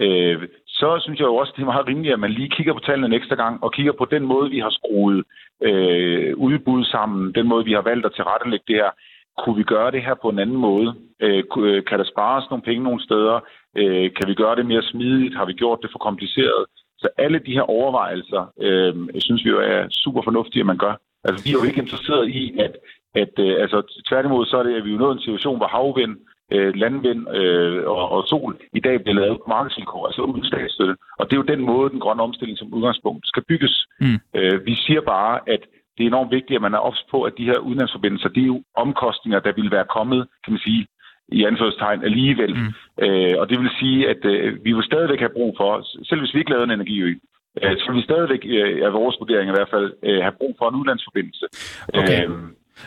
øh, 0.00 0.42
så 0.66 0.98
synes 1.02 1.18
jeg 1.18 1.26
jo 1.26 1.36
også, 1.36 1.52
det 1.56 1.62
er 1.62 1.72
meget 1.72 1.86
rimeligt, 1.86 2.12
at 2.12 2.20
man 2.20 2.30
lige 2.30 2.54
kigger 2.56 2.72
på 2.72 2.80
tallene 2.80 3.06
en 3.06 3.20
ekstra 3.20 3.36
gang, 3.36 3.64
og 3.64 3.72
kigger 3.72 3.92
på 3.92 4.04
den 4.04 4.24
måde, 4.24 4.50
vi 4.50 4.58
har 4.58 4.70
skruet 4.70 5.24
øh, 5.62 6.36
udbud 6.36 6.84
sammen, 6.84 7.34
den 7.34 7.46
måde, 7.48 7.64
vi 7.64 7.72
har 7.72 7.82
valgt 7.82 8.06
at 8.06 8.14
tilrettelægge 8.14 8.64
det 8.68 8.76
her. 8.76 8.90
Kunne 9.38 9.56
vi 9.56 9.62
gøre 9.62 9.90
det 9.90 10.02
her 10.02 10.14
på 10.22 10.28
en 10.28 10.38
anden 10.38 10.56
måde? 10.56 10.94
Øh, 11.20 11.44
kan 11.88 11.98
der 11.98 12.04
spares 12.04 12.50
nogle 12.50 12.62
penge 12.62 12.84
nogle 12.84 13.02
steder? 13.02 13.40
Øh, 13.76 14.06
kan 14.16 14.28
vi 14.28 14.34
gøre 14.34 14.56
det 14.56 14.66
mere 14.66 14.82
smidigt? 14.82 15.36
Har 15.36 15.46
vi 15.46 15.52
gjort 15.52 15.78
det 15.82 15.90
for 15.92 15.98
kompliceret? 15.98 16.64
Så 16.98 17.08
alle 17.18 17.38
de 17.46 17.52
her 17.52 17.62
overvejelser, 17.62 18.42
øh, 18.60 18.94
synes 19.18 19.44
vi 19.44 19.50
jo 19.50 19.60
er 19.60 19.86
super 19.90 20.22
fornuftige, 20.22 20.60
at 20.60 20.66
man 20.66 20.78
gør. 20.78 20.94
Altså, 21.24 21.44
vi 21.44 21.50
er 21.50 21.58
jo 21.60 21.68
ikke 21.68 21.82
interesseret 21.84 22.28
i, 22.28 22.58
at, 22.58 22.72
at 23.14 23.34
øh, 23.38 23.54
altså, 23.62 24.02
tværtimod 24.08 24.46
så 24.46 24.56
er 24.56 24.62
det, 24.62 24.74
at 24.74 24.84
vi 24.84 24.92
er 24.94 24.98
nået 24.98 25.16
en 25.16 25.26
situation, 25.26 25.56
hvor 25.56 25.66
havvind, 25.66 26.16
øh, 26.52 26.74
landvind 26.74 27.22
øh, 27.38 27.86
og, 27.86 28.08
og 28.10 28.24
sol 28.26 28.56
i 28.72 28.80
dag 28.80 29.02
bliver 29.02 29.20
lavet 29.20 29.38
på 29.38 29.48
markedsvilkår, 29.48 30.06
altså 30.06 30.22
uden 30.22 30.44
statsstøtte. 30.44 30.94
Og 31.18 31.24
det 31.26 31.32
er 31.32 31.42
jo 31.42 31.52
den 31.54 31.62
måde, 31.70 31.90
den 31.90 32.00
grønne 32.00 32.22
omstilling 32.22 32.58
som 32.58 32.74
udgangspunkt 32.74 33.26
skal 33.26 33.42
bygges. 33.48 33.86
Mm. 34.00 34.18
Øh, 34.36 34.66
vi 34.66 34.74
siger 34.74 35.00
bare, 35.00 35.40
at 35.54 35.62
det 35.94 36.02
er 36.04 36.08
enormt 36.08 36.30
vigtigt, 36.30 36.56
at 36.56 36.62
man 36.62 36.74
er 36.74 36.78
ops 36.88 37.02
på, 37.10 37.22
at 37.22 37.32
de 37.38 37.44
her 37.44 37.58
udenlandsforbindelser, 37.58 38.28
det 38.28 38.42
er 38.42 38.52
jo 38.54 38.62
omkostninger, 38.76 39.40
der 39.40 39.52
vil 39.52 39.70
være 39.70 39.92
kommet, 39.96 40.28
kan 40.44 40.52
man 40.52 40.60
sige, 40.60 40.86
i 41.28 41.44
anførselstegn 41.44 42.04
alligevel. 42.04 42.54
Mm. 42.54 42.72
Øh, 43.04 43.34
og 43.40 43.50
det 43.50 43.58
vil 43.60 43.70
sige, 43.80 44.08
at 44.08 44.24
øh, 44.24 44.64
vi 44.64 44.72
vil 44.72 44.84
stadigvæk 44.84 45.18
have 45.18 45.36
brug 45.38 45.54
for, 45.60 45.70
selv 46.08 46.20
hvis 46.20 46.34
vi 46.34 46.38
ikke 46.38 46.50
lavede 46.50 46.64
en 46.64 46.70
energiø, 46.70 47.08
øh, 47.62 47.76
så 47.78 47.84
vil 47.88 47.96
vi 47.96 48.02
stadigvæk, 48.10 48.42
øh, 48.46 48.86
af 48.86 48.92
vores 48.92 49.16
vurdering 49.20 49.48
i 49.48 49.56
hvert 49.56 49.70
fald, 49.74 49.92
øh, 50.02 50.20
have 50.26 50.38
brug 50.40 50.54
for 50.58 50.68
en 50.68 50.78
udlandsforbindelse. 50.80 51.46
Okay. 51.94 52.28
Øh, 52.28 52.30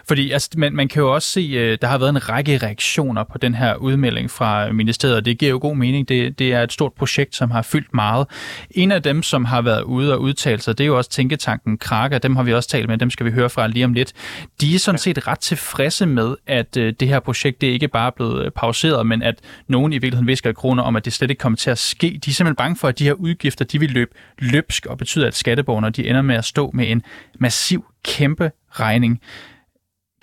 fordi 0.07 0.31
altså, 0.31 0.49
man, 0.57 0.73
man 0.73 0.87
kan 0.87 1.01
jo 1.01 1.13
også 1.13 1.29
se, 1.29 1.41
øh, 1.41 1.77
der 1.81 1.87
har 1.87 1.97
været 1.97 2.09
en 2.09 2.29
række 2.29 2.57
reaktioner 2.57 3.23
på 3.23 3.37
den 3.37 3.55
her 3.55 3.75
udmelding 3.75 4.31
fra 4.31 4.71
ministeriet, 4.71 5.15
og 5.15 5.25
det 5.25 5.37
giver 5.37 5.51
jo 5.51 5.59
god 5.61 5.75
mening. 5.75 6.09
Det, 6.09 6.39
det 6.39 6.53
er 6.53 6.63
et 6.63 6.73
stort 6.73 6.93
projekt, 6.93 7.35
som 7.35 7.51
har 7.51 7.61
fyldt 7.61 7.93
meget. 7.93 8.27
En 8.71 8.91
af 8.91 9.03
dem, 9.03 9.23
som 9.23 9.45
har 9.45 9.61
været 9.61 9.81
ude 9.81 10.13
og 10.13 10.21
udtale 10.21 10.61
sig, 10.61 10.77
det 10.77 10.83
er 10.83 10.87
jo 10.87 10.97
også 10.97 11.09
Tænketanken 11.09 11.77
Kraka. 11.77 12.17
Dem 12.17 12.35
har 12.35 12.43
vi 12.43 12.53
også 12.53 12.69
talt 12.69 12.87
med, 12.89 12.97
dem 12.97 13.09
skal 13.09 13.25
vi 13.25 13.31
høre 13.31 13.49
fra 13.49 13.67
lige 13.67 13.85
om 13.85 13.93
lidt. 13.93 14.13
De 14.61 14.75
er 14.75 14.79
sådan 14.79 14.99
set 14.99 15.27
ret 15.27 15.39
tilfredse 15.39 16.05
med, 16.05 16.35
at 16.47 16.77
øh, 16.77 16.93
det 16.99 17.07
her 17.07 17.19
projekt 17.19 17.61
det 17.61 17.67
ikke 17.67 17.87
bare 17.87 18.07
er 18.07 18.11
blevet 18.15 18.45
øh, 18.45 18.51
pauseret, 18.51 19.05
men 19.05 19.21
at 19.21 19.35
nogen 19.67 19.93
i 19.93 19.95
virkeligheden 19.95 20.27
visker 20.27 20.51
kroner 20.51 20.83
om, 20.83 20.95
at 20.95 21.05
det 21.05 21.13
slet 21.13 21.29
ikke 21.29 21.39
kommer 21.39 21.57
til 21.57 21.69
at 21.69 21.77
ske. 21.77 22.19
De 22.25 22.29
er 22.29 22.33
simpelthen 22.33 22.55
bange 22.55 22.75
for, 22.75 22.87
at 22.87 22.99
de 22.99 23.03
her 23.03 23.13
udgifter 23.13 23.65
de 23.65 23.79
vil 23.79 23.89
løbe 23.89 24.11
løbsk 24.39 24.85
og 24.85 24.97
betyder, 24.97 25.27
at 25.27 25.35
skatteborgerne 25.35 25.89
de 25.89 26.07
ender 26.07 26.21
med 26.21 26.35
at 26.35 26.45
stå 26.45 26.71
med 26.73 26.91
en 26.91 27.01
massiv, 27.39 27.85
kæmpe 28.03 28.51
regning. 28.71 29.21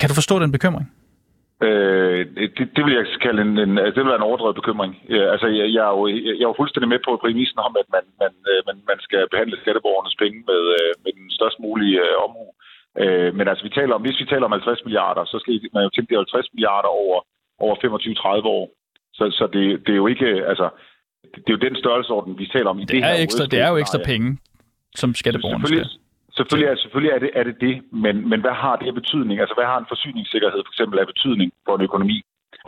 Kan 0.01 0.09
du 0.09 0.15
forstå 0.15 0.39
den 0.39 0.53
bekymring? 0.53 0.87
Øh, 1.67 2.21
det, 2.57 2.67
det 2.77 2.83
vil 2.85 2.95
jeg 2.99 3.07
kalde 3.27 3.41
en, 3.47 3.55
en, 3.65 3.73
altså, 3.79 3.95
det 3.95 4.03
vil 4.03 4.13
være 4.15 4.23
en 4.23 4.31
overdrevet 4.31 4.61
bekymring. 4.61 4.93
Ja, 5.17 5.23
altså, 5.35 5.47
jeg, 5.59 5.67
jeg, 5.77 5.83
er 5.91 5.95
jo, 5.99 6.03
jeg 6.39 6.45
er 6.45 6.51
jo 6.53 6.61
fuldstændig 6.61 6.89
med 6.95 7.01
på 7.05 7.13
præmissen 7.23 7.59
om, 7.67 7.73
at 7.83 7.89
man, 7.95 8.05
man, 8.23 8.33
øh, 8.51 8.61
man, 8.69 8.77
man 8.91 8.99
skal 9.07 9.23
behandle 9.33 9.57
skatteborgernes 9.63 10.17
penge 10.23 10.39
med, 10.51 10.63
øh, 10.79 10.91
med 11.05 11.13
den 11.19 11.27
størst 11.39 11.59
mulige 11.65 11.97
øh, 12.07 12.15
omhu. 12.27 12.47
Øh, 13.03 13.31
men 13.39 13.45
altså, 13.51 13.63
vi 13.67 13.73
taler 13.79 13.95
om, 13.95 14.03
hvis 14.05 14.21
vi 14.23 14.27
taler 14.33 14.47
om 14.49 14.57
50 14.59 14.85
milliarder, 14.87 15.25
så 15.33 15.37
skal 15.43 15.53
man 15.77 15.85
jo 15.87 15.91
tænke, 15.93 16.09
det 16.11 16.17
er 16.17 16.33
50 16.35 16.55
milliarder 16.55 16.91
over, 17.03 17.19
over 17.65 17.75
25-30 18.45 18.57
år. 18.59 18.65
Så, 19.19 19.25
så 19.39 19.45
det, 19.55 19.65
det 19.85 19.93
er 19.93 20.01
jo 20.03 20.09
ikke, 20.15 20.29
altså, 20.51 20.67
det 21.45 21.49
er 21.51 21.57
jo 21.57 21.65
den 21.67 21.77
størrelsesorden, 21.83 22.33
vi 22.43 22.47
taler 22.55 22.71
om 22.71 22.79
i 22.79 22.85
det, 22.85 22.89
det 22.95 23.05
her. 23.05 23.15
Ekstra, 23.27 23.45
det 23.53 23.59
er 23.65 23.69
jo 23.73 23.77
ekstra 23.77 24.01
penge, 24.11 24.29
som 25.01 25.09
skatteborgerne 25.21 25.67
skal. 25.67 25.87
Selvfølgelig, 26.37 26.71
er, 26.71 26.77
selvfølgelig 26.77 27.13
er, 27.17 27.19
det, 27.19 27.31
er 27.35 27.45
det 27.45 27.57
det, 27.61 27.75
men, 28.05 28.29
men 28.31 28.41
hvad 28.41 28.57
har 28.63 28.77
det 28.77 28.87
af 28.87 28.95
betydning? 28.95 29.41
Altså, 29.41 29.55
hvad 29.55 29.65
har 29.65 29.79
en 29.79 29.93
forsyningssikkerhed 29.93 30.61
for 30.65 30.73
eksempel 30.73 30.99
af 30.99 31.07
betydning 31.07 31.53
for 31.67 31.75
en 31.77 31.83
økonomi? 31.89 32.19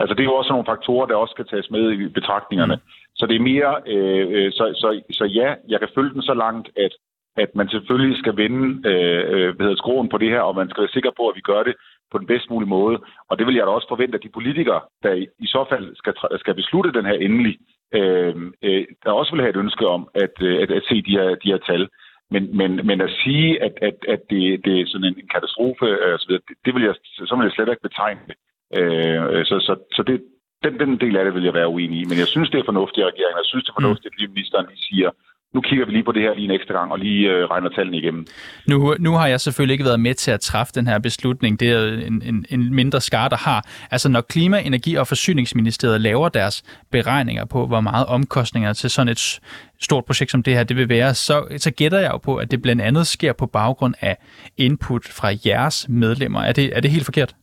Altså, 0.01 0.13
det 0.13 0.21
er 0.21 0.31
jo 0.31 0.39
også 0.39 0.51
nogle 0.51 0.71
faktorer, 0.73 1.05
der 1.07 1.15
også 1.15 1.31
skal 1.31 1.47
tages 1.47 1.69
med 1.69 1.91
i 1.91 2.07
betragtningerne. 2.07 2.75
Mm. 2.75 2.81
Så 3.15 3.25
det 3.25 3.35
er 3.35 3.49
mere, 3.51 3.71
øh, 3.93 4.25
øh, 4.35 4.51
så, 4.51 4.63
så, 4.81 5.01
så 5.11 5.25
ja, 5.25 5.49
jeg 5.67 5.79
kan 5.79 5.89
følge 5.95 6.13
den 6.13 6.21
så 6.21 6.33
langt, 6.33 6.69
at, 6.85 6.93
at 7.37 7.55
man 7.55 7.69
selvfølgelig 7.69 8.17
skal 8.19 8.37
vende 8.37 8.89
øh, 8.89 9.55
hvad 9.55 9.65
hedder, 9.65 9.81
skruen 9.83 10.09
på 10.09 10.17
det 10.17 10.29
her, 10.29 10.41
og 10.41 10.55
man 10.55 10.69
skal 10.69 10.81
være 10.81 10.95
sikker 10.97 11.11
på, 11.17 11.27
at 11.29 11.35
vi 11.35 11.41
gør 11.41 11.63
det 11.63 11.75
på 12.11 12.17
den 12.17 12.27
bedst 12.27 12.49
mulige 12.49 12.69
måde. 12.69 12.97
Og 13.29 13.37
det 13.37 13.47
vil 13.47 13.55
jeg 13.55 13.65
da 13.65 13.71
også 13.71 13.87
forvente, 13.89 14.17
at 14.17 14.23
de 14.23 14.37
politikere, 14.37 14.81
der 15.03 15.13
i, 15.13 15.27
i 15.39 15.47
så 15.47 15.65
fald 15.69 15.95
skal, 15.95 16.13
skal 16.39 16.55
beslutte 16.55 16.91
den 16.91 17.05
her 17.05 17.13
endelig, 17.13 17.57
øh, 17.93 18.35
øh, 18.63 18.85
der 19.03 19.11
også 19.11 19.31
vil 19.31 19.41
have 19.41 19.49
et 19.49 19.63
ønske 19.65 19.87
om 19.87 20.07
at, 20.15 20.35
øh, 20.41 20.61
at, 20.61 20.71
at 20.71 20.83
se 20.89 21.01
de 21.01 21.17
her, 21.17 21.35
de 21.35 21.51
her 21.51 21.57
tal. 21.57 21.87
Men, 22.33 22.57
men, 22.57 22.71
men 22.89 23.01
at 23.01 23.11
sige, 23.23 23.63
at, 23.63 23.73
at, 23.81 23.97
at 24.13 24.21
det, 24.29 24.65
det 24.65 24.73
er 24.81 24.85
sådan 24.87 25.07
en, 25.07 25.27
katastrofe, 25.35 25.85
øh, 25.85 26.19
så 26.19 26.25
det, 26.29 26.39
det 26.65 26.71
vil 26.75 26.83
jeg, 26.83 26.95
så 27.29 27.33
vil 27.35 27.45
jeg 27.45 27.55
slet 27.55 27.69
ikke 27.69 27.87
betegne 27.89 28.21
det. 28.29 28.37
Øh, 28.79 29.45
så 29.49 29.55
så, 29.67 29.73
så 29.95 30.01
det, 30.09 30.17
den, 30.63 30.73
den 30.79 30.91
del 31.03 31.17
af 31.17 31.23
det 31.25 31.33
vil 31.33 31.43
jeg 31.43 31.53
være 31.53 31.73
uenig 31.75 31.97
i. 32.01 32.05
Men 32.09 32.17
jeg 32.23 32.27
synes, 32.33 32.49
det 32.49 32.59
er 32.59 32.71
fornuftigt 32.71 33.03
at 33.03 33.11
regeringen. 33.13 33.41
Jeg 33.43 33.49
synes, 33.51 33.63
det 33.63 33.71
er 33.71 33.81
fornuftigt, 33.81 34.11
at 34.11 34.17
lige 34.19 34.33
ministeren 34.35 34.65
lige 34.69 34.85
siger, 34.89 35.09
nu 35.53 35.61
kigger 35.61 35.85
vi 35.85 35.91
lige 35.91 36.03
på 36.03 36.11
det 36.11 36.21
her 36.21 36.33
lige 36.33 36.45
en 36.45 36.51
ekstra 36.51 36.73
gang, 36.73 36.91
og 36.91 36.99
lige 36.99 37.29
øh, 37.29 37.45
regner 37.45 37.69
tallene 37.69 37.97
igennem. 37.97 38.25
Nu, 38.67 38.95
nu 38.99 39.11
har 39.11 39.27
jeg 39.27 39.41
selvfølgelig 39.41 39.73
ikke 39.73 39.85
været 39.85 39.99
med 39.99 40.13
til 40.13 40.31
at 40.31 40.39
træffe 40.39 40.73
den 40.75 40.87
her 40.87 40.99
beslutning. 40.99 41.59
Det 41.59 41.71
er 41.71 42.07
en, 42.07 42.21
en, 42.25 42.45
en 42.49 42.73
mindre 42.73 43.01
skar, 43.01 43.27
der 43.27 43.37
har. 43.37 43.65
Altså 43.91 44.09
når 44.09 44.21
Klima-, 44.21 44.59
Energi- 44.59 44.95
og 44.95 45.07
Forsyningsministeriet 45.07 46.01
laver 46.01 46.29
deres 46.29 46.63
beregninger 46.91 47.45
på, 47.45 47.67
hvor 47.67 47.81
meget 47.81 48.05
omkostninger 48.05 48.73
til 48.73 48.89
sådan 48.89 49.11
et 49.11 49.39
stort 49.81 50.05
projekt 50.05 50.31
som 50.31 50.43
det 50.43 50.53
her 50.53 50.63
det 50.63 50.77
vil 50.77 50.89
være, 50.89 51.13
så, 51.13 51.47
så 51.57 51.71
gætter 51.71 51.99
jeg 51.99 52.11
jo 52.11 52.17
på, 52.17 52.35
at 52.35 52.51
det 52.51 52.61
blandt 52.61 52.81
andet 52.81 53.07
sker 53.07 53.33
på 53.33 53.45
baggrund 53.45 53.93
af 54.01 54.17
input 54.57 55.05
fra 55.07 55.31
jeres 55.45 55.85
medlemmer. 55.89 56.41
Er 56.41 56.51
det, 56.51 56.77
er 56.77 56.79
det 56.81 56.91
helt 56.91 57.05
forkert? 57.05 57.35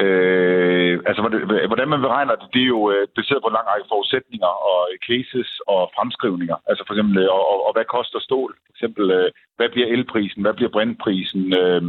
Øh, 0.00 1.00
altså, 1.08 1.20
hvordan 1.66 1.88
man 1.88 2.00
beregner 2.00 2.34
det, 2.34 2.48
det 2.54 2.62
er 2.62 2.72
jo 2.76 2.90
øh, 2.90 3.08
baseret 3.16 3.42
på 3.42 3.48
en 3.48 3.58
lang 3.58 3.68
række 3.68 3.90
forudsætninger 3.92 4.52
og 4.70 4.80
cases 5.08 5.50
og 5.66 5.80
fremskrivninger. 5.96 6.56
Altså 6.68 6.82
for 6.84 6.94
eksempel, 6.94 7.16
øh, 7.22 7.28
og, 7.36 7.42
og, 7.52 7.58
og 7.66 7.72
hvad 7.72 7.84
koster 7.96 8.20
stål? 8.20 8.52
For 8.66 8.72
eksempel, 8.74 9.04
øh, 9.10 9.28
hvad 9.56 9.68
bliver 9.68 9.88
elprisen? 9.94 10.42
Hvad 10.42 10.54
bliver 10.54 10.74
brintprisen? 10.76 11.42
Øh, 11.60 11.82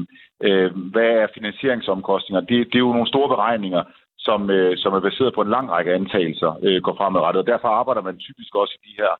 øh, 0.45 0.69
hvad 0.93 1.10
er 1.22 1.27
finansieringsomkostninger? 1.38 2.41
Det, 2.50 2.57
det 2.72 2.75
er 2.75 2.88
jo 2.88 2.98
nogle 2.98 3.13
store 3.13 3.29
beregninger, 3.36 3.83
som, 4.17 4.50
øh, 4.50 4.77
som 4.77 4.93
er 4.93 5.00
baseret 5.00 5.33
på 5.33 5.41
en 5.41 5.53
lang 5.55 5.72
række 5.72 5.93
antagelser, 5.93 6.51
øh, 6.63 6.81
går 6.81 6.95
fremadrettet. 6.95 7.39
Og 7.41 7.48
derfor 7.48 7.67
arbejder 7.67 8.01
man 8.01 8.17
typisk 8.17 8.55
også 8.55 8.74
i 8.79 8.88
de 8.88 8.93
her 9.01 9.12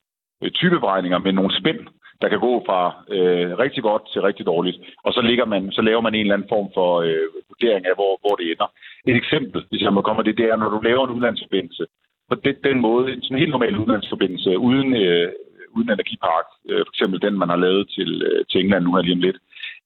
øh, 0.42 0.50
typeberegninger 0.50 1.18
med 1.18 1.32
nogle 1.32 1.56
spænd, 1.60 1.80
der 2.24 2.30
kan 2.34 2.46
gå 2.48 2.54
fra 2.68 2.80
øh, 3.16 3.50
rigtig 3.64 3.82
godt 3.88 4.04
til 4.12 4.20
rigtig 4.28 4.44
dårligt. 4.52 4.78
Og 5.04 5.10
så, 5.12 5.20
ligger 5.28 5.46
man, 5.52 5.62
så 5.76 5.82
laver 5.82 6.02
man 6.06 6.14
en 6.14 6.20
eller 6.20 6.34
anden 6.34 6.52
form 6.54 6.68
for 6.76 6.90
øh, 7.06 7.26
vurdering 7.50 7.82
af, 7.86 7.94
hvor, 7.98 8.12
hvor 8.22 8.34
det 8.36 8.46
ender. 8.52 8.68
Et 9.08 9.16
eksempel, 9.22 9.60
hvis 9.70 9.82
jeg 9.86 9.92
må 9.94 10.00
komme 10.02 10.22
det, 10.22 10.38
det 10.40 10.46
er, 10.50 10.56
når 10.56 10.70
du 10.70 10.80
laver 10.80 11.02
en 11.04 11.14
udlandsforbindelse, 11.16 11.84
på 12.30 12.34
den, 12.44 12.56
den 12.68 12.78
måde, 12.80 13.12
en 13.12 13.22
sådan 13.22 13.42
helt 13.42 13.54
normal 13.56 13.78
udlandsforbindelse, 13.82 14.58
uden, 14.68 14.90
øh, 15.02 15.28
uden 15.76 15.90
energipark, 15.90 16.46
øh, 16.70 16.82
for 16.86 16.92
eksempel 16.94 17.18
den, 17.26 17.34
man 17.38 17.48
har 17.48 17.60
lavet 17.66 17.84
til, 17.96 18.10
øh, 18.28 18.44
til 18.50 18.60
England 18.60 18.84
nu 18.84 18.94
her 18.94 19.02
lige 19.02 19.18
om 19.18 19.24
lidt, 19.26 19.38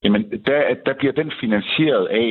jamen 0.04 0.22
der, 0.48 0.60
der 0.86 0.94
bliver 1.00 1.14
den 1.20 1.30
finansieret 1.40 2.06
af, 2.24 2.30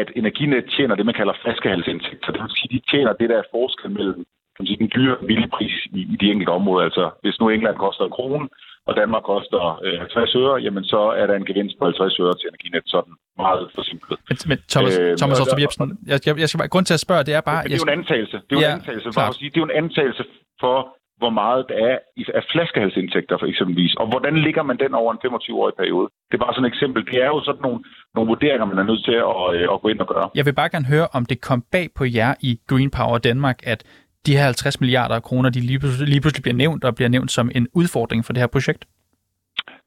at 0.00 0.08
Energinet 0.16 0.64
tjener 0.76 0.94
det, 0.94 1.06
man 1.06 1.18
kalder 1.20 1.40
flaskehalsindtægter. 1.42 2.32
Det 2.32 2.42
vil 2.42 2.50
sige, 2.58 2.74
de 2.76 2.90
tjener 2.90 3.12
det, 3.12 3.28
der 3.30 3.38
er 3.38 3.52
forskel 3.56 3.90
mellem 3.90 4.24
kan 4.60 4.62
man 4.62 4.70
sige, 4.70 4.84
den 4.84 4.92
dyre 4.96 5.48
pris 5.56 5.76
i, 5.98 6.00
i 6.14 6.16
de 6.20 6.30
enkelte 6.32 6.50
områder. 6.58 6.84
Altså, 6.84 7.10
hvis 7.22 7.40
nu 7.40 7.48
England 7.48 7.76
koster 7.76 8.04
en 8.04 8.10
krone, 8.10 8.48
og 8.90 8.94
Danmark 9.00 9.24
koster 9.32 9.62
øh, 9.84 9.98
50 9.98 10.34
øre, 10.42 10.54
jamen 10.66 10.84
så 10.92 11.00
er 11.20 11.26
der 11.26 11.34
en 11.40 11.46
gevinst 11.50 11.74
på 11.78 11.84
50 11.84 12.20
øre 12.24 12.34
til 12.40 12.46
Energinet, 12.52 12.84
sådan 12.94 13.14
meget 13.44 13.62
forsimplet. 13.78 14.16
Men, 14.28 14.36
men 14.50 14.58
Thomas, 14.74 14.98
øh, 14.98 15.16
Thomas 15.20 15.40
Ostrup 15.42 15.60
Jebsen, 15.64 15.86
jeg, 16.10 16.18
jeg, 16.26 16.32
jeg 16.42 16.48
skal 16.48 16.58
bare, 16.62 16.72
grund 16.74 16.86
til 16.90 16.96
at 16.98 17.02
spørge, 17.06 17.22
det 17.28 17.34
er 17.38 17.42
bare... 17.50 17.60
Det 17.64 17.72
er 17.72 17.82
jo 17.82 17.88
en 17.92 17.98
antagelse. 18.00 18.36
Det 18.46 18.52
er 18.52 18.60
jo 18.60 18.66
ja, 18.66 18.72
en 18.72 18.80
antagelse, 18.80 19.08
for 19.16 19.22
at 19.30 19.34
sige, 19.38 19.48
det 19.52 19.58
er 19.58 19.62
jo 19.64 19.68
en 19.72 19.78
antagelse 19.84 20.22
for, 20.62 20.76
hvor 21.22 21.32
meget 21.42 21.62
der 21.70 21.76
er 21.88 21.96
af 22.40 22.44
flaskehalsindtægter 22.52 23.36
for 23.40 23.46
eksempelvis, 23.52 23.92
og 24.00 24.06
hvordan 24.12 24.34
ligger 24.46 24.62
man 24.70 24.76
den 24.84 24.92
over 25.00 25.10
en 25.12 25.20
25-årig 25.26 25.74
periode. 25.80 26.06
Det 26.28 26.34
er 26.38 26.42
bare 26.44 26.54
sådan 26.54 26.68
et 26.68 26.72
eksempel. 26.74 27.00
Det 27.10 27.18
er 27.24 27.30
jo 27.34 27.40
sådan 27.48 27.62
nogle, 27.66 27.80
nogle 28.14 28.28
vurderinger, 28.32 28.66
man 28.72 28.78
er 28.82 28.86
nødt 28.90 29.02
til 29.08 29.16
at, 29.28 29.34
at, 29.42 29.48
øh, 29.56 29.74
at 29.74 29.78
gå 29.82 29.88
ind 29.92 30.00
og 30.04 30.08
gøre. 30.14 30.26
Jeg 30.38 30.44
vil 30.46 30.54
bare 30.60 30.70
gerne 30.74 30.88
høre, 30.94 31.06
om 31.18 31.22
det 31.30 31.38
kom 31.48 31.60
bag 31.74 31.86
på 31.98 32.04
jer 32.18 32.32
i 32.48 32.50
Green 32.70 32.90
Power 32.98 33.18
Danmark, 33.28 33.58
at 33.72 33.80
de 34.26 34.36
her 34.36 34.44
50 34.44 34.80
milliarder 34.80 35.20
kroner, 35.20 35.50
de 35.50 35.60
lige 35.60 35.78
pludselig, 35.78 36.08
lige 36.08 36.20
pludselig 36.20 36.42
bliver 36.42 36.56
nævnt 36.56 36.84
og 36.84 36.94
bliver 36.94 37.08
nævnt 37.08 37.30
som 37.30 37.50
en 37.54 37.68
udfordring 37.74 38.24
for 38.24 38.32
det 38.32 38.40
her 38.40 38.46
projekt? 38.56 38.84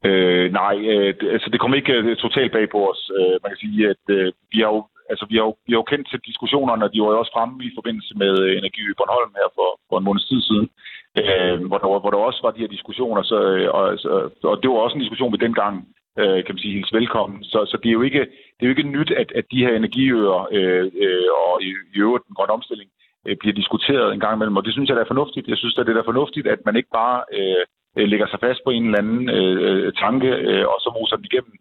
Øh, 0.06 0.52
nej, 0.52 0.76
øh, 0.92 1.14
det, 1.20 1.28
altså 1.36 1.50
det 1.52 1.60
kommer 1.60 1.78
ikke 1.78 1.94
øh, 1.94 2.16
totalt 2.18 2.52
bag 2.52 2.66
på 2.70 2.80
os. 2.92 3.12
Øh, 3.20 3.36
man 3.44 3.50
kan 3.52 3.62
sige, 3.64 3.90
at 3.94 4.04
øh, 4.16 4.34
vi 4.52 4.60
har 4.64 4.72
jo 4.76 4.82
altså, 5.12 5.26
vi 5.30 5.36
har 5.38 5.46
jo, 5.48 5.54
vi 5.66 5.72
har 5.74 5.80
jo 5.82 5.92
kendt 5.92 6.06
til 6.10 6.20
diskussionerne, 6.30 6.86
og 6.86 6.92
de 6.94 7.02
var 7.02 7.12
jo 7.12 7.20
også 7.20 7.34
fremme 7.36 7.56
i 7.68 7.72
forbindelse 7.78 8.14
med 8.22 8.34
øh, 8.46 8.52
Energi 8.60 8.82
i 8.82 8.98
Bornholm 9.00 9.34
her 9.40 9.50
for, 9.58 9.70
for 9.90 9.96
en 9.98 10.08
måneds 10.08 10.28
tid 10.30 10.42
siden, 10.50 10.68
øh, 11.22 11.56
hvor, 11.70 11.78
der, 11.82 11.88
hvor 12.02 12.12
der 12.12 12.28
også 12.30 12.40
var 12.44 12.52
de 12.52 12.64
her 12.64 12.76
diskussioner, 12.76 13.22
så, 13.32 13.38
øh, 13.54 13.68
og, 13.78 13.84
så, 14.04 14.12
og 14.52 14.56
det 14.62 14.68
var 14.70 14.76
også 14.86 14.96
en 14.96 15.06
diskussion, 15.06 15.34
vi 15.34 15.46
dengang 15.46 15.76
øh, 16.22 16.40
kan 16.44 16.54
man 16.54 16.64
sige, 16.64 16.74
hils 16.78 16.94
velkommen. 16.94 17.44
Så, 17.52 17.60
så 17.72 17.76
det, 17.84 17.90
er 17.90 17.98
jo 18.00 18.02
ikke, 18.10 18.24
det 18.56 18.62
er 18.62 18.70
jo 18.70 18.76
ikke 18.76 18.94
nyt, 18.96 19.12
at, 19.22 19.30
at 19.40 19.46
de 19.52 19.64
her 19.66 19.74
energiøer 19.76 20.48
øh, 20.58 20.86
øh, 21.06 21.30
og 21.46 21.54
i, 21.68 21.70
i 21.96 21.98
øvrigt 22.06 22.28
den 22.28 22.36
grønne 22.36 22.54
omstilling 22.58 22.90
Øh, 23.28 23.36
bliver 23.40 23.56
diskuteret 23.62 24.14
en 24.14 24.20
gang 24.20 24.36
imellem, 24.36 24.58
og 24.58 24.66
det 24.66 24.74
synes 24.74 24.88
jeg, 24.90 24.96
der 24.96 25.04
er 25.04 25.14
fornuftigt. 25.14 25.48
Jeg 25.48 25.58
synes, 25.58 25.78
at 25.78 25.86
det 25.88 25.98
er 25.98 26.12
fornuftigt, 26.12 26.48
at 26.48 26.60
man 26.66 26.76
ikke 26.76 26.92
bare 27.02 27.20
øh, 27.38 28.08
lægger 28.12 28.28
sig 28.28 28.40
fast 28.40 28.60
på 28.64 28.70
en 28.70 28.86
eller 28.86 28.98
anden 28.98 29.30
øh, 29.30 29.94
tanke, 29.94 30.30
øh, 30.50 30.66
og 30.72 30.78
så 30.84 30.90
moser 30.98 31.16
den 31.16 31.30
igennem, 31.32 31.54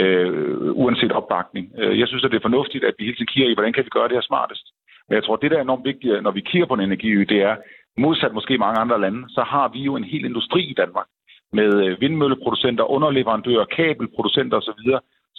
øh, 0.00 0.80
uanset 0.82 1.12
opbakning. 1.12 1.66
Øh, 1.78 1.98
jeg 2.00 2.08
synes, 2.08 2.24
at 2.24 2.30
det 2.30 2.36
er 2.36 2.48
fornuftigt, 2.48 2.84
at 2.84 2.94
vi 2.98 3.04
hele 3.04 3.16
tiden 3.16 3.32
kigger 3.32 3.50
i, 3.50 3.54
hvordan 3.54 3.72
kan 3.72 3.84
vi 3.84 3.96
gøre 3.96 4.08
det 4.08 4.16
her 4.16 4.30
smartest. 4.30 4.66
Men 5.08 5.14
jeg 5.16 5.24
tror, 5.24 5.36
det 5.36 5.50
der 5.50 5.56
er 5.56 5.62
enormt 5.62 5.84
vigtigt, 5.84 6.22
når 6.22 6.30
vi 6.30 6.40
kigger 6.40 6.66
på 6.66 6.74
en 6.74 6.80
energiø, 6.80 7.24
det 7.28 7.42
er, 7.42 7.56
modsat 7.98 8.32
måske 8.34 8.58
mange 8.58 8.80
andre 8.80 9.00
lande, 9.00 9.22
så 9.28 9.42
har 9.42 9.68
vi 9.68 9.80
jo 9.88 9.96
en 9.96 10.04
hel 10.04 10.24
industri 10.24 10.62
i 10.62 10.74
Danmark 10.74 11.06
med 11.52 11.70
øh, 11.84 12.00
vindmølleproducenter, 12.00 12.84
underleverandører, 12.84 13.64
kabelproducenter 13.64 14.56
osv., 14.56 14.82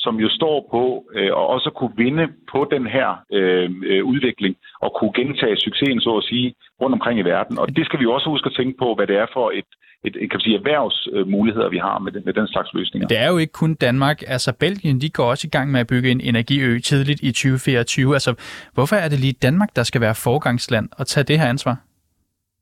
som 0.03 0.15
jo 0.24 0.29
står 0.29 0.58
på 0.72 0.84
øh, 1.15 1.31
og 1.39 1.48
også 1.55 1.70
kunne 1.77 1.96
vinde 2.03 2.25
på 2.51 2.60
den 2.74 2.88
her 2.96 3.10
øh, 3.38 3.70
øh, 3.91 4.03
udvikling 4.12 4.53
og 4.81 4.89
kunne 4.98 5.13
gentage 5.20 5.58
succesen, 5.58 6.01
så 6.01 6.12
at 6.17 6.24
sige, 6.24 6.48
rundt 6.81 6.93
omkring 6.93 7.20
i 7.20 7.25
verden. 7.34 7.60
Og 7.60 7.75
det 7.75 7.86
skal 7.86 8.00
vi 8.00 8.05
også 8.05 8.29
huske 8.29 8.48
at 8.48 8.55
tænke 8.60 8.75
på, 8.84 8.96
hvad 8.96 9.08
det 9.08 9.17
er 9.24 9.27
for 9.34 9.48
et, 9.60 9.70
et, 10.05 10.15
et 10.22 10.27
kan 10.29 10.38
man 10.38 10.41
sige, 10.41 10.58
erhvervsmuligheder, 10.58 11.70
vi 11.70 11.77
har 11.77 12.00
med, 12.00 12.12
den, 12.12 12.22
med 12.25 12.34
den 12.34 12.48
slags 12.48 12.70
løsninger. 12.74 13.08
Det 13.08 13.17
er 13.17 13.29
jo 13.34 13.38
ikke 13.38 13.53
kun 13.53 13.74
Danmark. 13.74 14.17
Altså 14.27 14.53
Belgien, 14.60 15.01
de 15.01 15.10
går 15.10 15.25
også 15.34 15.48
i 15.48 15.53
gang 15.55 15.72
med 15.72 15.79
at 15.79 15.88
bygge 15.88 16.12
en 16.12 16.22
energiø 16.22 16.79
tidligt 16.79 17.20
i 17.24 17.31
2024. 17.31 18.13
Altså, 18.13 18.31
hvorfor 18.74 18.96
er 18.96 19.10
det 19.10 19.20
lige 19.20 19.34
Danmark, 19.34 19.70
der 19.75 19.84
skal 19.84 20.01
være 20.01 20.15
forgangsland 20.15 20.89
og 21.00 21.08
tage 21.08 21.24
det 21.24 21.39
her 21.39 21.48
ansvar? 21.48 21.75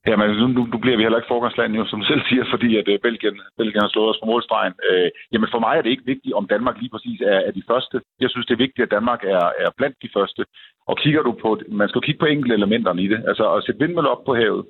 Jamen, 0.08 0.30
nu, 0.30 0.48
nu, 0.48 0.62
nu 0.74 0.78
bliver 0.84 0.98
vi 0.98 1.04
heller 1.04 1.20
ikke 1.20 1.34
forgangsland, 1.36 1.76
jo, 1.76 1.86
som 1.86 2.00
du 2.00 2.06
selv 2.06 2.22
siger, 2.30 2.44
fordi 2.54 2.78
at 2.78 2.88
uh, 2.88 3.00
Belgien, 3.06 3.42
Belgien 3.58 3.82
har 3.82 3.94
slået 3.94 4.10
os 4.10 4.22
på 4.22 4.26
målstregen. 4.26 4.74
Uh, 4.90 5.08
jamen, 5.34 5.50
for 5.52 5.60
mig 5.60 5.74
er 5.78 5.82
det 5.82 5.90
ikke 5.90 6.12
vigtigt, 6.14 6.34
om 6.34 6.48
Danmark 6.48 6.78
lige 6.78 6.94
præcis 6.96 7.22
er, 7.22 7.40
er 7.48 7.52
de 7.52 7.64
første. 7.72 8.02
Jeg 8.20 8.30
synes, 8.30 8.46
det 8.46 8.54
er 8.54 8.66
vigtigt, 8.66 8.86
at 8.86 8.96
Danmark 8.98 9.22
er, 9.24 9.46
er 9.64 9.70
blandt 9.78 9.98
de 10.04 10.10
første. 10.18 10.46
Og 10.88 10.98
kigger 10.98 11.22
du 11.24 11.32
på, 11.42 11.60
man 11.82 11.90
skal 11.90 12.02
kigge 12.02 12.20
på 12.20 12.26
enkelte 12.26 12.56
elementerne 12.56 13.02
i 13.02 13.08
det. 13.08 13.20
Altså, 13.28 13.54
at 13.54 13.64
sætte 13.64 13.80
vindmøller 13.80 14.12
op 14.16 14.24
på 14.26 14.36
havet, 14.36 14.66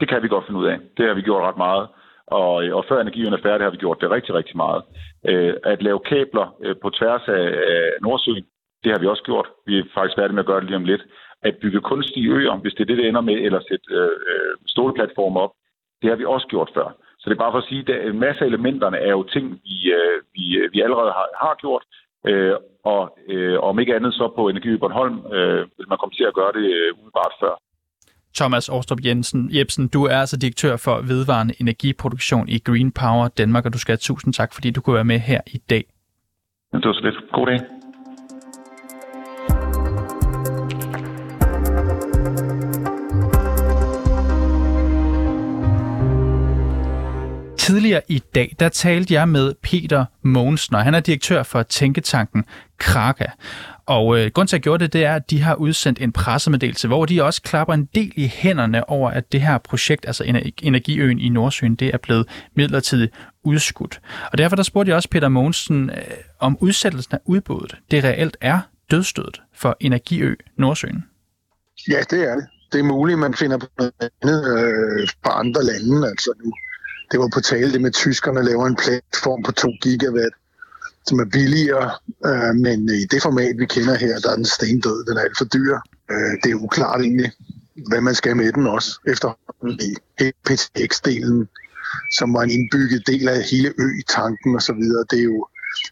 det 0.00 0.08
kan 0.08 0.22
vi 0.22 0.28
godt 0.28 0.46
finde 0.46 0.60
ud 0.60 0.66
af. 0.66 0.78
Det 0.96 1.06
har 1.06 1.14
vi 1.14 1.22
gjort 1.22 1.42
ret 1.42 1.56
meget. 1.56 1.88
Og, 2.26 2.64
øh, 2.64 2.76
og 2.76 2.84
før 2.88 3.00
energien 3.00 3.32
er 3.32 3.42
færdig, 3.42 3.64
har 3.66 3.70
vi 3.70 3.84
gjort 3.84 4.00
det 4.00 4.10
rigtig, 4.10 4.34
rigtig 4.34 4.56
meget. 4.56 4.82
Uh, 5.30 5.52
at 5.72 5.82
lave 5.82 6.00
kabler 6.10 6.46
uh, 6.64 6.74
på 6.82 6.90
tværs 6.90 7.24
af, 7.28 7.46
af 7.74 7.82
Nordsøen, 8.02 8.44
det 8.84 8.92
har 8.92 8.98
vi 8.98 9.06
også 9.06 9.22
gjort. 9.22 9.48
Vi 9.66 9.78
er 9.78 9.84
faktisk 9.94 10.16
færdige 10.16 10.34
med 10.34 10.44
at 10.44 10.50
gøre 10.50 10.60
det 10.60 10.68
lige 10.68 10.82
om 10.82 10.84
lidt 10.84 11.02
at 11.42 11.54
bygge 11.62 11.80
kunstige 11.80 12.30
øer, 12.30 12.56
hvis 12.56 12.74
det 12.74 12.80
er 12.82 12.90
det, 12.90 12.98
det 12.98 13.08
ender 13.08 13.20
med, 13.20 13.34
eller 13.34 13.60
sætte 13.68 13.86
øh, 13.90 14.10
øh, 14.30 14.52
stålplatformer 14.66 15.40
op, 15.40 15.52
det 16.02 16.10
har 16.10 16.16
vi 16.16 16.24
også 16.24 16.46
gjort 16.46 16.70
før. 16.74 16.88
Så 17.18 17.24
det 17.30 17.34
er 17.34 17.44
bare 17.44 17.52
for 17.52 17.58
at 17.58 17.68
sige, 17.68 17.94
at 17.94 18.08
en 18.10 18.20
masse 18.20 18.40
af 18.44 18.46
elementerne 18.46 18.96
er 18.96 19.10
jo 19.10 19.22
ting, 19.22 19.44
vi, 19.64 19.76
øh, 19.98 20.16
vi, 20.34 20.44
øh, 20.58 20.72
vi 20.72 20.80
allerede 20.80 21.12
har, 21.18 21.26
har 21.44 21.54
gjort, 21.60 21.84
øh, 22.26 22.54
og 22.84 23.18
øh, 23.28 23.58
om 23.60 23.78
ikke 23.78 23.96
andet 23.96 24.14
så 24.14 24.32
på 24.36 24.48
Energi 24.48 24.76
Bornholm 24.76 25.18
øh, 25.36 25.60
vil 25.78 25.88
man 25.88 25.98
komme 25.98 26.14
til 26.14 26.24
at 26.24 26.34
gøre 26.34 26.52
det 26.52 26.66
øh, 26.78 26.88
umiddelbart 26.94 27.34
før. 27.40 27.54
Thomas 28.36 28.68
Årstrup 28.68 28.98
Jensen, 29.04 29.50
Jebsen, 29.56 29.88
du 29.88 30.04
er 30.04 30.16
altså 30.16 30.36
direktør 30.36 30.76
for 30.76 30.94
vedvarende 31.12 31.54
energiproduktion 31.60 32.48
i 32.48 32.58
Green 32.58 32.92
Power 32.92 33.28
Danmark, 33.28 33.66
og 33.66 33.72
du 33.72 33.78
skal 33.78 33.92
have 33.92 34.06
tusind 34.10 34.34
tak, 34.34 34.54
fordi 34.54 34.70
du 34.70 34.80
kunne 34.80 34.94
være 34.94 35.04
med 35.04 35.18
her 35.18 35.40
i 35.46 35.58
dag. 35.70 35.84
Det 36.72 36.84
var 36.84 36.92
så 36.92 37.00
lidt. 37.02 37.32
God 37.32 37.46
dag. 37.46 37.79
Tidligere 47.80 48.02
i 48.08 48.22
dag, 48.34 48.56
der 48.58 48.68
talte 48.68 49.14
jeg 49.14 49.28
med 49.28 49.54
Peter 49.62 50.04
Mogensen, 50.22 50.74
og 50.74 50.84
han 50.84 50.94
er 50.94 51.00
direktør 51.00 51.42
for 51.42 51.62
Tænketanken 51.62 52.44
Kraka. 52.78 53.24
Og 53.86 54.18
øh, 54.18 54.30
grund 54.34 54.48
til, 54.48 54.56
at 54.56 54.58
jeg 54.58 54.62
gjorde 54.62 54.84
det, 54.84 54.92
det 54.92 55.04
er, 55.04 55.14
at 55.14 55.30
de 55.30 55.40
har 55.42 55.54
udsendt 55.54 56.00
en 56.00 56.12
pressemeddelelse, 56.12 56.88
hvor 56.88 57.06
de 57.06 57.22
også 57.22 57.42
klapper 57.42 57.74
en 57.74 57.84
del 57.94 58.12
i 58.16 58.26
hænderne 58.26 58.88
over, 58.88 59.10
at 59.10 59.32
det 59.32 59.40
her 59.40 59.58
projekt, 59.58 60.06
altså 60.06 60.24
Energiøen 60.62 61.18
i 61.18 61.28
Nordsøen, 61.28 61.74
det 61.74 61.88
er 61.94 61.98
blevet 61.98 62.26
midlertidigt 62.56 63.14
udskudt. 63.44 64.00
Og 64.32 64.38
derfor 64.38 64.56
der 64.56 64.62
spurgte 64.62 64.88
jeg 64.88 64.96
også 64.96 65.08
Peter 65.08 65.28
Mogensen, 65.28 65.90
øh, 65.90 65.96
om 66.38 66.56
udsættelsen 66.60 67.14
af 67.14 67.18
udbuddet, 67.24 67.76
det 67.90 68.04
reelt 68.04 68.36
er 68.40 68.60
dødstødet 68.90 69.42
for 69.54 69.76
Energiø 69.80 70.34
Nordsøen. 70.58 71.04
Ja, 71.88 72.00
det 72.10 72.30
er 72.30 72.34
det. 72.34 72.46
Det 72.72 72.80
er 72.80 72.84
muligt, 72.84 73.18
man 73.18 73.34
finder 73.34 73.58
på 73.58 73.66
noget 73.78 73.92
andet 74.22 74.58
øh, 74.58 75.08
fra 75.24 75.40
andre 75.40 75.64
lande. 75.64 76.08
Altså 76.08 76.32
nu 76.44 76.52
det 77.10 77.20
var 77.20 77.28
på 77.34 77.40
tale 77.40 77.72
det 77.72 77.80
med, 77.80 77.90
at 77.90 77.94
tyskerne 77.94 78.44
laver 78.44 78.66
en 78.66 78.76
platform 78.76 79.42
på 79.42 79.52
2 79.52 79.68
gigawatt, 79.82 80.34
som 81.06 81.18
er 81.18 81.24
billigere, 81.24 81.90
øh, 82.26 82.54
men 82.54 82.78
i 82.88 83.04
det 83.04 83.22
format, 83.22 83.58
vi 83.58 83.66
kender 83.66 83.94
her, 83.94 84.18
der 84.18 84.30
er 84.30 84.36
den 84.36 84.44
stendød, 84.44 85.04
den 85.06 85.16
er 85.16 85.20
alt 85.20 85.38
for 85.38 85.44
dyr. 85.44 85.74
Øh, 86.10 86.32
det 86.42 86.50
er 86.50 86.62
uklart 86.64 87.00
egentlig, 87.00 87.32
hvad 87.88 88.00
man 88.00 88.14
skal 88.14 88.36
med 88.36 88.52
den 88.52 88.66
også, 88.66 88.90
efter 89.06 89.28
i 89.88 89.96
PTX-delen, 90.46 91.38
som 92.18 92.34
var 92.34 92.42
en 92.42 92.50
indbygget 92.50 93.06
del 93.06 93.28
af 93.28 93.42
hele 93.42 93.68
ø-tanken 93.78 94.54
og 94.54 94.62
så 94.62 94.72
videre. 94.72 95.04
Det 95.10 95.18
er 95.18 95.22
jo 95.22 95.46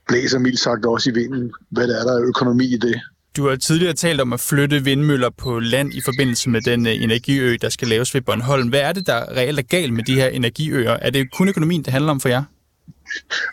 blæser 0.09 0.39
mildt 0.39 0.61
sagt 0.61 0.87
også 0.87 1.11
i 1.11 1.15
vinden, 1.15 1.53
hvad 1.71 1.89
der 1.89 2.01
er, 2.01 2.05
der 2.05 2.15
er 2.19 2.29
økonomi 2.29 2.65
i 2.65 2.79
det. 2.79 3.01
Du 3.37 3.49
har 3.49 3.57
tidligere 3.57 3.95
talt 3.95 4.21
om 4.21 4.33
at 4.33 4.41
flytte 4.41 4.85
vindmøller 4.85 5.31
på 5.31 5.59
land 5.59 5.95
i 5.95 6.01
forbindelse 6.01 6.51
med 6.51 6.61
den 6.61 6.87
øh, 6.87 7.03
energiø, 7.03 7.57
der 7.61 7.69
skal 7.69 7.89
laves 7.89 8.15
ved 8.15 8.21
Bornholm. 8.21 8.69
Hvad 8.69 8.81
er 8.81 8.93
det, 8.93 9.07
der 9.07 9.37
reelt 9.37 9.59
er 9.59 9.63
galt 9.63 9.93
med 9.93 10.05
de 10.05 10.15
her 10.15 10.29
energiøer? 10.29 10.93
Er 10.93 11.11
det 11.11 11.33
kun 11.33 11.49
økonomien, 11.49 11.83
det 11.83 11.93
handler 11.93 12.11
om 12.11 12.21
for 12.21 12.29
jer? 12.29 12.43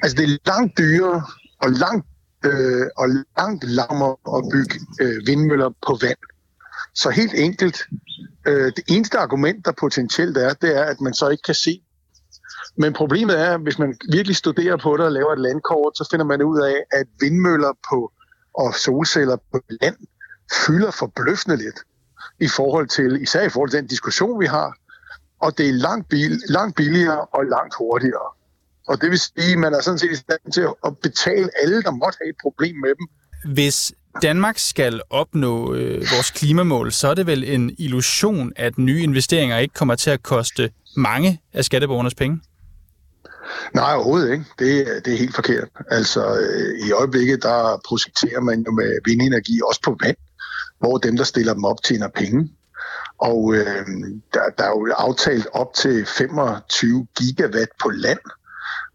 Altså, 0.02 0.18
det 0.18 0.24
er 0.24 0.38
langt 0.46 0.78
dyrere 0.78 1.24
og 1.62 1.72
langt, 1.72 2.08
øh, 2.46 2.88
og 2.98 3.08
langt 3.38 3.64
lammere 3.64 4.16
at 4.38 4.44
bygge 4.54 4.76
øh, 5.02 5.28
vindmøller 5.28 5.70
på 5.88 5.98
vand. 6.02 6.18
Så 6.96 7.10
helt 7.10 7.34
enkelt, 7.36 7.78
øh, 8.48 8.72
det 8.76 8.84
eneste 8.88 9.18
argument, 9.18 9.66
der 9.66 9.72
potentielt 9.72 10.38
er, 10.38 10.54
det 10.54 10.78
er, 10.78 10.84
at 10.84 11.02
man 11.02 11.14
så 11.14 11.30
ikke 11.30 11.44
kan 11.46 11.56
se. 11.56 11.82
Men 12.78 12.94
problemet 12.94 13.40
er, 13.40 13.54
at 13.54 13.62
hvis 13.62 13.80
man 13.80 13.98
virkelig 14.12 14.36
studerer 14.36 14.78
på 14.78 14.98
det 14.98 15.06
og 15.06 15.12
laver 15.12 15.34
et 15.34 15.40
landkort, 15.40 15.98
så 15.98 16.08
finder 16.12 16.26
man 16.26 16.42
ud 16.42 16.60
af, 16.60 17.00
at 17.00 17.06
vindmøller 17.20 17.74
på 17.90 18.12
og 18.58 18.76
solceller 18.76 19.38
på 19.52 19.60
land 19.82 19.96
fylder 20.66 20.92
forbløffende 20.92 21.58
lidt 21.58 21.80
i 22.40 22.48
forhold 22.48 22.88
til, 22.88 23.22
især 23.22 23.42
i 23.42 23.50
forhold 23.50 23.70
til 23.70 23.80
den 23.80 23.88
diskussion, 23.88 24.40
vi 24.40 24.46
har. 24.46 24.78
Og 25.42 25.58
det 25.58 25.70
er 25.70 25.74
langt, 25.74 26.10
bil, 26.10 26.42
langt 26.50 26.76
billigere 26.76 27.26
og 27.26 27.46
langt 27.46 27.76
hurtigere. 27.78 28.30
Og 28.88 29.02
det 29.02 29.10
vil 29.10 29.20
sige, 29.20 29.52
at 29.54 29.58
man 29.60 29.74
er 29.74 29.82
sådan 29.82 30.00
set 30.00 30.12
i 30.12 30.16
stand 30.16 30.52
til 30.54 30.68
at 30.86 30.98
betale 30.98 31.50
alle, 31.64 31.84
der 31.84 31.92
måtte 31.92 32.18
have 32.22 32.30
et 32.30 32.36
problem 32.42 32.76
med 32.76 32.90
dem. 33.00 33.08
Hvis 33.54 33.94
Danmark 34.22 34.58
skal 34.58 35.02
opnå 35.10 35.74
øh, 35.74 35.98
vores 35.98 36.32
klimamål, 36.32 36.92
så 36.92 37.08
er 37.08 37.14
det 37.14 37.28
vel 37.28 37.44
en 37.44 37.76
illusion, 37.78 38.54
at 38.56 38.78
nye 38.78 39.02
investeringer 39.02 39.58
ikke 39.58 39.74
kommer 39.74 39.96
til 39.96 40.10
at 40.10 40.24
koste 40.24 40.72
mange 40.96 41.42
af 41.54 41.66
skatteborgernes 41.66 42.16
penge? 42.16 42.42
Nej, 43.74 43.94
overhovedet 43.96 44.32
ikke. 44.32 44.46
Det, 44.60 45.02
det 45.06 45.14
er 45.14 45.18
helt 45.18 45.36
forkert. 45.36 45.68
Altså, 45.88 46.40
øh, 46.40 46.88
i 46.88 46.92
øjeblikket, 46.92 47.44
der 47.44 47.82
projekterer 47.88 48.42
man 48.42 48.62
jo 48.62 48.72
med 48.72 49.00
vindenergi 49.06 49.62
også 49.68 49.82
på 49.82 49.98
vand, 50.04 50.18
hvor 50.80 50.98
dem, 50.98 51.18
der 51.18 51.24
stiller 51.24 51.54
dem 51.54 51.66
op, 51.66 51.84
tjener 51.84 52.08
penge. 52.08 52.50
Og 53.18 53.56
øh, 53.56 53.86
der, 54.34 54.42
der 54.58 54.64
er 54.64 54.70
jo 54.70 54.94
aftalt 54.98 55.48
op 55.54 55.74
til 55.74 56.06
25 56.06 57.08
gigawatt 57.18 57.72
på 57.82 57.90
land, 57.90 58.20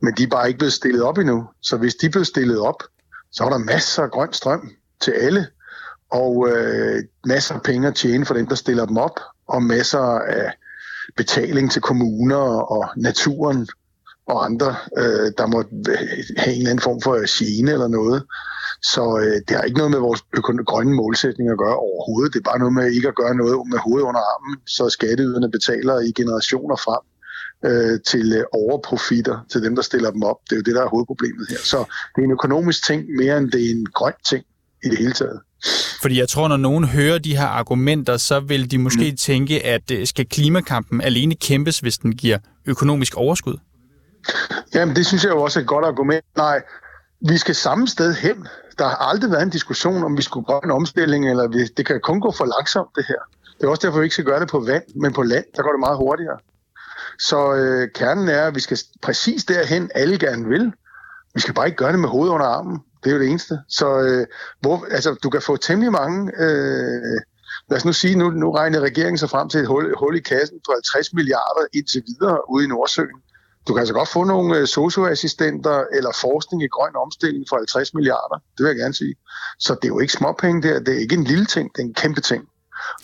men 0.02 0.14
de 0.14 0.22
er 0.22 0.26
bare 0.26 0.48
ikke 0.48 0.58
blevet 0.58 0.72
stillet 0.72 1.02
op 1.02 1.18
endnu. 1.18 1.48
Så 1.62 1.76
hvis 1.76 1.94
de 1.94 2.10
blev 2.10 2.24
stillet 2.24 2.58
op, 2.58 2.82
så 3.32 3.44
er 3.44 3.48
der 3.48 3.58
masser 3.58 4.02
af 4.02 4.10
grøn 4.10 4.32
strøm 4.32 4.70
til 5.00 5.10
alle, 5.10 5.46
og 6.10 6.48
øh, 6.50 7.02
masser 7.24 7.54
af 7.54 7.62
penge 7.62 7.88
at 7.88 7.94
tjene 7.94 8.26
for 8.26 8.34
dem, 8.34 8.46
der 8.46 8.54
stiller 8.54 8.86
dem 8.86 8.96
op, 8.96 9.20
og 9.48 9.62
masser 9.62 10.18
af 10.18 10.52
betaling 11.16 11.70
til 11.70 11.82
kommuner 11.82 12.36
og 12.72 12.88
naturen 12.96 13.68
og 14.34 14.44
andre, 14.44 14.70
øh, 15.00 15.26
der 15.38 15.46
må 15.46 15.58
have 16.42 16.54
en 16.54 16.60
eller 16.60 16.70
anden 16.70 16.86
form 16.88 17.00
for 17.06 17.14
gene 17.38 17.70
eller 17.76 17.88
noget. 17.88 18.20
Så 18.92 19.04
øh, 19.22 19.36
det 19.46 19.52
har 19.56 19.62
ikke 19.62 19.80
noget 19.82 19.94
med 19.96 20.02
vores 20.08 20.22
grønne 20.70 20.94
målsætning 21.02 21.46
at 21.50 21.58
gøre 21.64 21.78
overhovedet. 21.88 22.32
Det 22.32 22.38
er 22.40 22.50
bare 22.50 22.62
noget 22.62 22.74
med 22.78 22.92
ikke 22.96 23.08
at 23.08 23.20
gøre 23.22 23.34
noget 23.42 23.54
med 23.72 23.78
hovedet 23.86 24.04
under 24.10 24.22
armen, 24.32 24.56
så 24.76 24.84
skatteyderne 24.96 25.50
betaler 25.56 25.94
i 26.08 26.10
generationer 26.20 26.76
frem 26.86 27.02
øh, 27.68 27.96
til 28.10 28.26
øh, 28.38 28.44
overprofitter 28.62 29.36
til 29.52 29.62
dem, 29.62 29.74
der 29.78 29.82
stiller 29.82 30.10
dem 30.10 30.22
op. 30.22 30.36
Det 30.46 30.52
er 30.52 30.60
jo 30.60 30.66
det, 30.68 30.74
der 30.74 30.82
er 30.82 30.88
hovedproblemet 30.94 31.46
her. 31.50 31.62
Så 31.72 31.78
det 32.12 32.18
er 32.22 32.26
en 32.30 32.36
økonomisk 32.40 32.86
ting 32.86 33.00
mere 33.20 33.38
end 33.38 33.50
det 33.50 33.60
er 33.66 33.70
en 33.70 33.86
grøn 33.98 34.18
ting 34.30 34.42
i 34.84 34.88
det 34.88 34.98
hele 34.98 35.12
taget. 35.12 35.40
Fordi 36.02 36.18
jeg 36.18 36.28
tror, 36.28 36.48
når 36.48 36.56
nogen 36.56 36.84
hører 36.84 37.18
de 37.18 37.36
her 37.36 37.46
argumenter, 37.46 38.16
så 38.16 38.40
vil 38.40 38.70
de 38.70 38.78
måske 38.78 39.10
mm. 39.10 39.16
tænke, 39.16 39.66
at 39.66 39.90
øh, 39.90 40.06
skal 40.06 40.26
klimakampen 40.26 41.00
alene 41.00 41.34
kæmpes, 41.34 41.78
hvis 41.78 41.98
den 41.98 42.16
giver 42.16 42.38
økonomisk 42.66 43.14
overskud? 43.16 43.56
Jamen, 44.74 44.96
det 44.96 45.06
synes 45.06 45.24
jeg 45.24 45.30
jo 45.30 45.42
også 45.42 45.58
er 45.58 45.62
et 45.62 45.68
godt 45.68 45.84
argument. 45.84 46.24
Nej, 46.36 46.62
vi 47.28 47.38
skal 47.38 47.54
samme 47.54 47.88
sted 47.88 48.14
hen. 48.14 48.48
Der 48.78 48.88
har 48.88 48.96
aldrig 48.96 49.30
været 49.30 49.42
en 49.42 49.50
diskussion, 49.50 50.04
om 50.04 50.16
vi 50.16 50.22
skulle 50.22 50.46
gøre 50.46 50.60
en 50.64 50.70
omstilling, 50.70 51.30
eller 51.30 51.48
vi, 51.48 51.64
det 51.66 51.86
kan 51.86 52.00
kun 52.00 52.20
gå 52.20 52.32
for 52.32 52.44
langsomt, 52.44 52.88
det 52.96 53.04
her. 53.08 53.20
Det 53.58 53.66
er 53.66 53.70
også 53.70 53.86
derfor, 53.86 53.98
vi 53.98 54.04
ikke 54.04 54.14
skal 54.14 54.24
gøre 54.24 54.40
det 54.40 54.48
på 54.48 54.60
vand, 54.60 54.82
men 54.94 55.12
på 55.12 55.22
land, 55.22 55.44
der 55.56 55.62
går 55.62 55.70
det 55.70 55.80
meget 55.80 55.96
hurtigere. 55.96 56.38
Så 57.18 57.54
øh, 57.54 57.88
kernen 57.94 58.28
er, 58.28 58.46
at 58.46 58.54
vi 58.54 58.60
skal 58.60 58.78
præcis 59.02 59.44
derhen, 59.44 59.90
alle 59.94 60.18
gerne 60.18 60.48
vil. 60.48 60.72
Vi 61.34 61.40
skal 61.40 61.54
bare 61.54 61.66
ikke 61.66 61.76
gøre 61.76 61.92
det 61.92 61.98
med 61.98 62.08
hovedet 62.08 62.32
under 62.32 62.46
armen. 62.46 62.78
Det 63.04 63.10
er 63.10 63.14
jo 63.14 63.20
det 63.20 63.28
eneste. 63.28 63.58
Så 63.68 64.00
øh, 64.00 64.26
hvor, 64.60 64.86
altså, 64.90 65.14
du 65.22 65.30
kan 65.30 65.42
få 65.42 65.56
temmelig 65.56 65.92
mange... 65.92 66.32
Øh, 66.38 67.20
lad 67.70 67.76
os 67.76 67.84
nu 67.84 67.92
sige, 67.92 68.18
nu, 68.18 68.30
nu 68.30 68.50
regner 68.50 68.80
regeringen 68.80 69.18
sig 69.18 69.30
frem 69.30 69.48
til 69.48 69.60
et 69.60 69.66
hul, 69.66 69.94
hul 69.98 70.16
i 70.16 70.20
kassen 70.20 70.58
på 70.66 70.72
50 70.94 71.12
milliarder 71.12 71.66
indtil 71.72 72.02
videre 72.06 72.50
ude 72.50 72.64
i 72.64 72.68
Nordsøen. 72.68 73.20
Du 73.68 73.72
kan 73.72 73.80
altså 73.80 73.94
godt 73.94 74.08
få 74.08 74.24
nogle 74.24 74.58
øh, 74.58 74.66
socioassistenter 74.66 75.84
eller 75.92 76.12
forskning 76.20 76.62
i 76.62 76.66
grøn 76.66 76.96
omstilling 76.96 77.44
for 77.48 77.56
50 77.56 77.94
milliarder. 77.94 78.36
Det 78.58 78.64
vil 78.64 78.66
jeg 78.66 78.76
gerne 78.76 78.94
sige. 78.94 79.14
Så 79.58 79.74
det 79.74 79.84
er 79.84 79.88
jo 79.88 80.00
ikke 80.00 80.12
småpenge 80.12 80.68
der. 80.68 80.80
Det 80.80 80.94
er 80.94 80.98
ikke 80.98 81.14
en 81.14 81.24
lille 81.24 81.46
ting, 81.46 81.70
det 81.76 81.82
er 81.82 81.86
en 81.86 81.94
kæmpe 81.94 82.20
ting. 82.20 82.44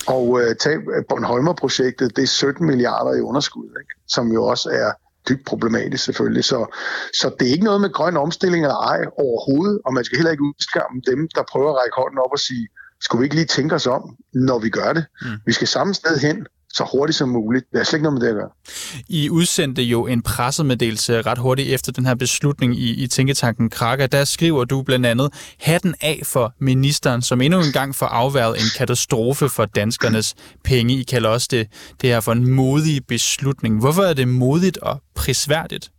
Og 0.07 0.41
øh, 0.41 0.57
tag 0.57 0.77
Bornholmer-projektet, 1.09 2.17
det 2.17 2.23
er 2.23 2.27
17 2.27 2.67
milliarder 2.67 3.13
i 3.15 3.21
underskud, 3.21 3.65
ikke? 3.65 3.95
som 4.09 4.33
jo 4.33 4.45
også 4.45 4.69
er 4.71 4.93
dybt 5.29 5.45
problematisk 5.47 6.05
selvfølgelig. 6.05 6.45
Så, 6.45 6.77
så 7.21 7.35
det 7.39 7.49
er 7.49 7.53
ikke 7.53 7.65
noget 7.65 7.81
med 7.81 7.93
grøn 7.93 8.17
omstilling 8.17 8.65
eller 8.65 8.77
ej 8.77 9.01
overhovedet, 9.19 9.81
og 9.85 9.95
man 9.95 10.05
skal 10.05 10.19
heller 10.19 10.31
ikke 10.31 10.43
udskamme 10.43 11.03
dem, 11.07 11.29
der 11.35 11.43
prøver 11.53 11.71
at 11.71 11.77
række 11.81 11.97
hånden 11.97 12.19
op 12.19 12.33
og 12.33 12.39
sige, 12.39 12.69
skulle 13.01 13.21
vi 13.21 13.25
ikke 13.25 13.35
lige 13.35 13.47
tænke 13.47 13.75
os 13.75 13.87
om, 13.87 14.17
når 14.35 14.59
vi 14.59 14.71
gør 14.71 14.93
det? 14.93 15.05
Mm. 15.23 15.29
Vi 15.47 15.53
skal 15.53 15.69
samme 15.69 15.95
sted 15.95 16.19
hen, 16.19 16.47
så 16.77 16.89
hurtigt 16.93 17.17
som 17.17 17.29
muligt. 17.29 17.65
Det 17.73 17.81
er 17.81 17.85
slet 17.85 17.99
ikke 17.99 18.03
noget 18.03 18.21
med 18.21 18.29
det 18.29 18.29
at 18.29 18.35
gøre. 18.35 18.51
I 19.09 19.31
udsendte 19.31 19.83
jo 19.83 20.07
en 20.07 20.23
pressemeddelelse 20.23 21.23
ret 21.23 21.39
hurtigt 21.39 21.69
efter 21.69 21.93
den 21.93 22.07
her 22.07 22.15
beslutning 22.15 22.79
i, 22.79 23.05
i 23.05 23.07
Tænketanken 23.07 23.71
Kraka. 23.71 24.07
Der 24.07 24.25
skriver 24.25 24.65
du 24.65 24.83
blandt 24.83 25.07
andet, 25.07 25.33
hatten 25.61 25.95
af 26.01 26.21
for 26.25 26.55
ministeren, 26.61 27.23
som 27.23 27.41
endnu 27.41 27.61
en 27.61 27.73
gang 27.73 27.95
får 27.95 28.07
afværget 28.07 28.57
en 28.57 28.71
katastrofe 28.77 29.49
for 29.49 29.65
danskernes 29.65 30.35
penge. 30.65 30.95
I 30.95 31.03
kalder 31.03 31.29
også 31.29 31.49
det, 31.51 31.69
det 32.01 32.11
her 32.11 32.21
for 32.21 32.33
en 32.33 32.51
modig 32.51 33.07
beslutning. 33.07 33.81
Hvorfor 33.81 34.03
er 34.03 34.15
det 34.15 34.29
modigt 34.29 34.79
og 34.79 35.01
prisværdigt? 35.15 35.91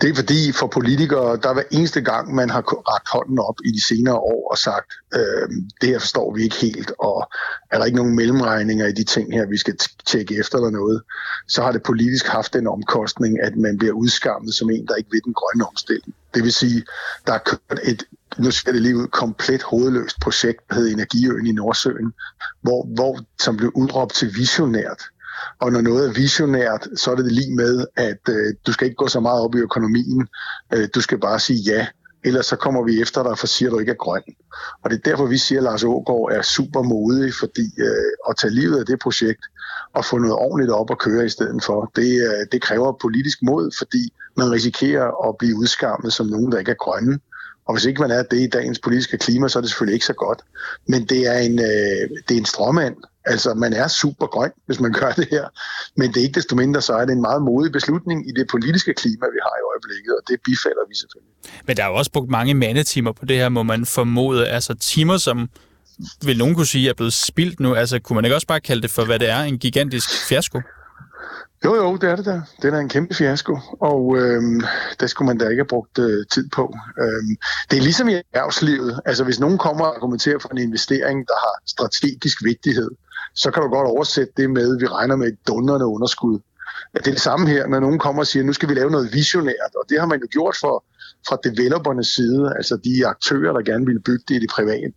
Det 0.00 0.10
er 0.10 0.14
fordi 0.14 0.52
for 0.52 0.66
politikere, 0.66 1.36
der 1.36 1.52
hver 1.54 1.62
eneste 1.70 2.00
gang, 2.00 2.34
man 2.34 2.50
har 2.50 2.60
rakt 2.60 3.08
hånden 3.08 3.38
op 3.38 3.54
i 3.64 3.70
de 3.70 3.86
senere 3.86 4.14
år 4.14 4.50
og 4.50 4.58
sagt, 4.58 4.92
øh, 5.14 5.48
det 5.80 5.88
her 5.88 5.98
forstår 5.98 6.34
vi 6.34 6.42
ikke 6.42 6.56
helt, 6.56 6.92
og 6.98 7.28
er 7.70 7.78
der 7.78 7.84
ikke 7.84 7.96
nogen 7.96 8.16
mellemregninger 8.16 8.86
i 8.86 8.92
de 8.92 9.04
ting 9.04 9.32
her, 9.32 9.46
vi 9.46 9.56
skal 9.56 9.76
tjekke 10.06 10.38
efter 10.38 10.58
eller 10.58 10.70
noget, 10.70 11.02
så 11.48 11.62
har 11.62 11.72
det 11.72 11.82
politisk 11.82 12.26
haft 12.26 12.56
en 12.56 12.66
omkostning, 12.66 13.42
at 13.42 13.56
man 13.56 13.78
bliver 13.78 13.92
udskammet 13.92 14.54
som 14.54 14.70
en, 14.70 14.86
der 14.86 14.94
ikke 14.94 15.10
ved 15.12 15.20
den 15.24 15.34
grønne 15.34 15.68
omstilling. 15.68 16.14
Det 16.34 16.44
vil 16.44 16.52
sige, 16.52 16.84
der 17.26 17.32
er 17.32 17.38
kørt 17.38 17.80
et 17.84 18.04
nu 18.38 18.50
ser 18.50 18.72
det 18.72 18.82
lige 18.82 18.96
ud, 18.96 19.06
komplet 19.06 19.62
hovedløst 19.62 20.20
projekt, 20.20 20.60
der 20.68 20.74
hedder 20.74 20.92
Energiøen 20.92 21.46
i 21.46 21.52
Nordsøen, 21.52 22.12
hvor, 22.62 22.86
hvor, 22.94 23.18
som 23.40 23.56
blev 23.56 23.72
udråbt 23.74 24.14
til 24.14 24.34
visionært. 24.36 25.02
Og 25.60 25.72
når 25.72 25.80
noget 25.80 26.08
er 26.08 26.12
visionært, 26.12 26.88
så 26.96 27.10
er 27.10 27.16
det 27.16 27.32
lige 27.32 27.54
med, 27.54 27.86
at 27.96 28.22
øh, 28.28 28.54
du 28.66 28.72
skal 28.72 28.84
ikke 28.84 28.96
gå 28.96 29.08
så 29.08 29.20
meget 29.20 29.42
op 29.42 29.54
i 29.54 29.58
økonomien. 29.58 30.28
Øh, 30.74 30.88
du 30.94 31.00
skal 31.00 31.18
bare 31.20 31.40
sige 31.40 31.60
ja, 31.72 31.86
ellers 32.24 32.46
så 32.46 32.56
kommer 32.56 32.82
vi 32.84 33.00
efter 33.00 33.22
dig, 33.22 33.38
for 33.38 33.46
siger 33.46 33.70
du 33.70 33.78
ikke 33.78 33.92
er 33.92 34.04
grøn. 34.04 34.22
Og 34.82 34.90
det 34.90 34.96
er 34.96 35.10
derfor, 35.10 35.26
vi 35.26 35.38
siger, 35.38 35.58
at 35.58 35.64
Lars 35.64 35.84
Ågaard 35.84 36.28
er 36.32 36.42
super 36.42 36.82
modig, 36.82 37.34
fordi 37.34 37.66
øh, 37.78 38.12
at 38.28 38.36
tage 38.40 38.54
livet 38.54 38.78
af 38.78 38.86
det 38.86 38.98
projekt 38.98 39.44
og 39.94 40.04
få 40.04 40.18
noget 40.18 40.36
ordentligt 40.36 40.70
op 40.70 40.90
at 40.90 40.98
køre 40.98 41.24
i 41.24 41.28
stedet 41.28 41.64
for, 41.64 41.92
det, 41.96 42.10
øh, 42.28 42.46
det 42.52 42.62
kræver 42.62 42.98
politisk 43.00 43.38
mod, 43.42 43.70
fordi 43.78 44.12
man 44.36 44.50
risikerer 44.50 45.28
at 45.28 45.34
blive 45.38 45.56
udskammet 45.56 46.12
som 46.12 46.26
nogen, 46.26 46.52
der 46.52 46.58
ikke 46.58 46.70
er 46.70 46.84
grønne. 46.84 47.18
Og 47.66 47.74
hvis 47.74 47.84
ikke 47.84 48.00
man 48.00 48.10
er 48.10 48.22
det 48.22 48.40
i 48.40 48.46
dagens 48.46 48.78
politiske 48.78 49.18
klima, 49.18 49.48
så 49.48 49.58
er 49.58 49.60
det 49.60 49.70
selvfølgelig 49.70 49.94
ikke 49.94 50.06
så 50.06 50.12
godt. 50.12 50.42
Men 50.88 51.04
det 51.04 51.26
er 51.26 51.38
en, 51.38 51.58
øh, 51.58 52.08
det 52.28 52.34
er 52.34 52.38
en 52.38 52.44
stråmand, 52.44 52.96
Altså, 53.32 53.54
man 53.54 53.72
er 53.72 53.88
super 53.88 54.26
grøn, 54.26 54.52
hvis 54.66 54.80
man 54.80 54.92
gør 54.92 55.10
det 55.20 55.28
her. 55.30 55.46
Men 55.96 56.06
det 56.08 56.16
er 56.16 56.24
ikke 56.28 56.38
desto 56.40 56.56
mindre, 56.56 56.80
så 56.82 56.92
er 56.92 57.04
det 57.04 57.12
en 57.12 57.20
meget 57.20 57.42
modig 57.42 57.72
beslutning 57.72 58.28
i 58.28 58.32
det 58.38 58.46
politiske 58.50 58.94
klima, 58.94 59.24
vi 59.36 59.40
har 59.46 59.54
i 59.60 59.64
øjeblikket, 59.72 60.12
og 60.18 60.22
det 60.28 60.36
bifalder 60.44 60.84
vi 60.88 60.94
selvfølgelig. 60.94 61.34
Men 61.66 61.76
der 61.76 61.84
er 61.84 61.88
jo 61.88 61.94
også 61.94 62.12
brugt 62.12 62.30
mange 62.30 62.54
mandetimer 62.54 63.12
på 63.12 63.24
det 63.24 63.36
her, 63.36 63.48
må 63.48 63.62
man 63.62 63.86
formode. 63.86 64.48
Altså 64.48 64.74
timer, 64.74 65.16
som 65.16 65.48
vil 66.24 66.38
nogen 66.38 66.54
kunne 66.54 66.66
sige 66.66 66.88
er 66.88 66.94
blevet 66.94 67.12
spildt 67.12 67.60
nu. 67.60 67.74
Altså, 67.74 67.98
kunne 67.98 68.14
man 68.14 68.24
ikke 68.24 68.34
også 68.34 68.46
bare 68.46 68.60
kalde 68.60 68.82
det 68.82 68.90
for, 68.90 69.04
hvad 69.04 69.18
det 69.18 69.28
er, 69.28 69.40
en 69.40 69.58
gigantisk 69.58 70.28
fiasko? 70.28 70.60
Jo, 71.64 71.74
jo, 71.74 71.96
det 71.96 72.10
er 72.10 72.16
det 72.16 72.24
der. 72.24 72.40
Det 72.62 72.74
er 72.74 72.78
en 72.78 72.88
kæmpe 72.88 73.14
fiasko, 73.14 73.58
og 73.80 74.16
øhm, 74.18 74.60
det 75.00 75.10
skulle 75.10 75.26
man 75.26 75.38
da 75.38 75.48
ikke 75.48 75.60
have 75.60 75.68
brugt 75.68 75.98
øh, 75.98 76.26
tid 76.32 76.48
på. 76.48 76.74
Øhm, 77.00 77.36
det 77.70 77.78
er 77.78 77.82
ligesom 77.82 78.08
i 78.08 78.12
erhvervslivet. 78.12 79.00
Altså, 79.06 79.24
hvis 79.24 79.40
nogen 79.40 79.58
kommer 79.58 79.84
og 79.84 79.96
argumenterer 79.96 80.38
for 80.38 80.48
en 80.48 80.58
investering, 80.58 81.26
der 81.26 81.34
har 81.44 81.54
strategisk 81.66 82.44
vigtighed, 82.44 82.90
så 83.42 83.50
kan 83.50 83.62
du 83.62 83.68
godt 83.68 83.88
oversætte 83.88 84.32
det 84.36 84.50
med, 84.50 84.74
at 84.74 84.80
vi 84.80 84.86
regner 84.86 85.16
med 85.16 85.28
et 85.28 85.38
dundrende 85.46 85.86
underskud. 85.86 86.38
Det 86.94 87.06
er 87.06 87.10
det 87.10 87.20
samme 87.20 87.48
her, 87.48 87.66
når 87.66 87.80
nogen 87.80 87.98
kommer 87.98 88.22
og 88.22 88.26
siger, 88.26 88.42
at 88.42 88.46
nu 88.46 88.52
skal 88.52 88.68
vi 88.68 88.74
lave 88.74 88.90
noget 88.90 89.12
visionært, 89.12 89.72
og 89.76 89.84
det 89.88 90.00
har 90.00 90.06
man 90.06 90.20
jo 90.20 90.26
gjort 90.30 90.56
for, 90.60 90.84
fra 91.28 91.38
developernes 91.44 92.06
side, 92.06 92.52
altså 92.56 92.76
de 92.76 93.06
aktører, 93.06 93.52
der 93.52 93.62
gerne 93.62 93.86
vil 93.86 94.00
bygge 94.00 94.24
det 94.28 94.34
i 94.34 94.38
det 94.38 94.50
private. 94.50 94.92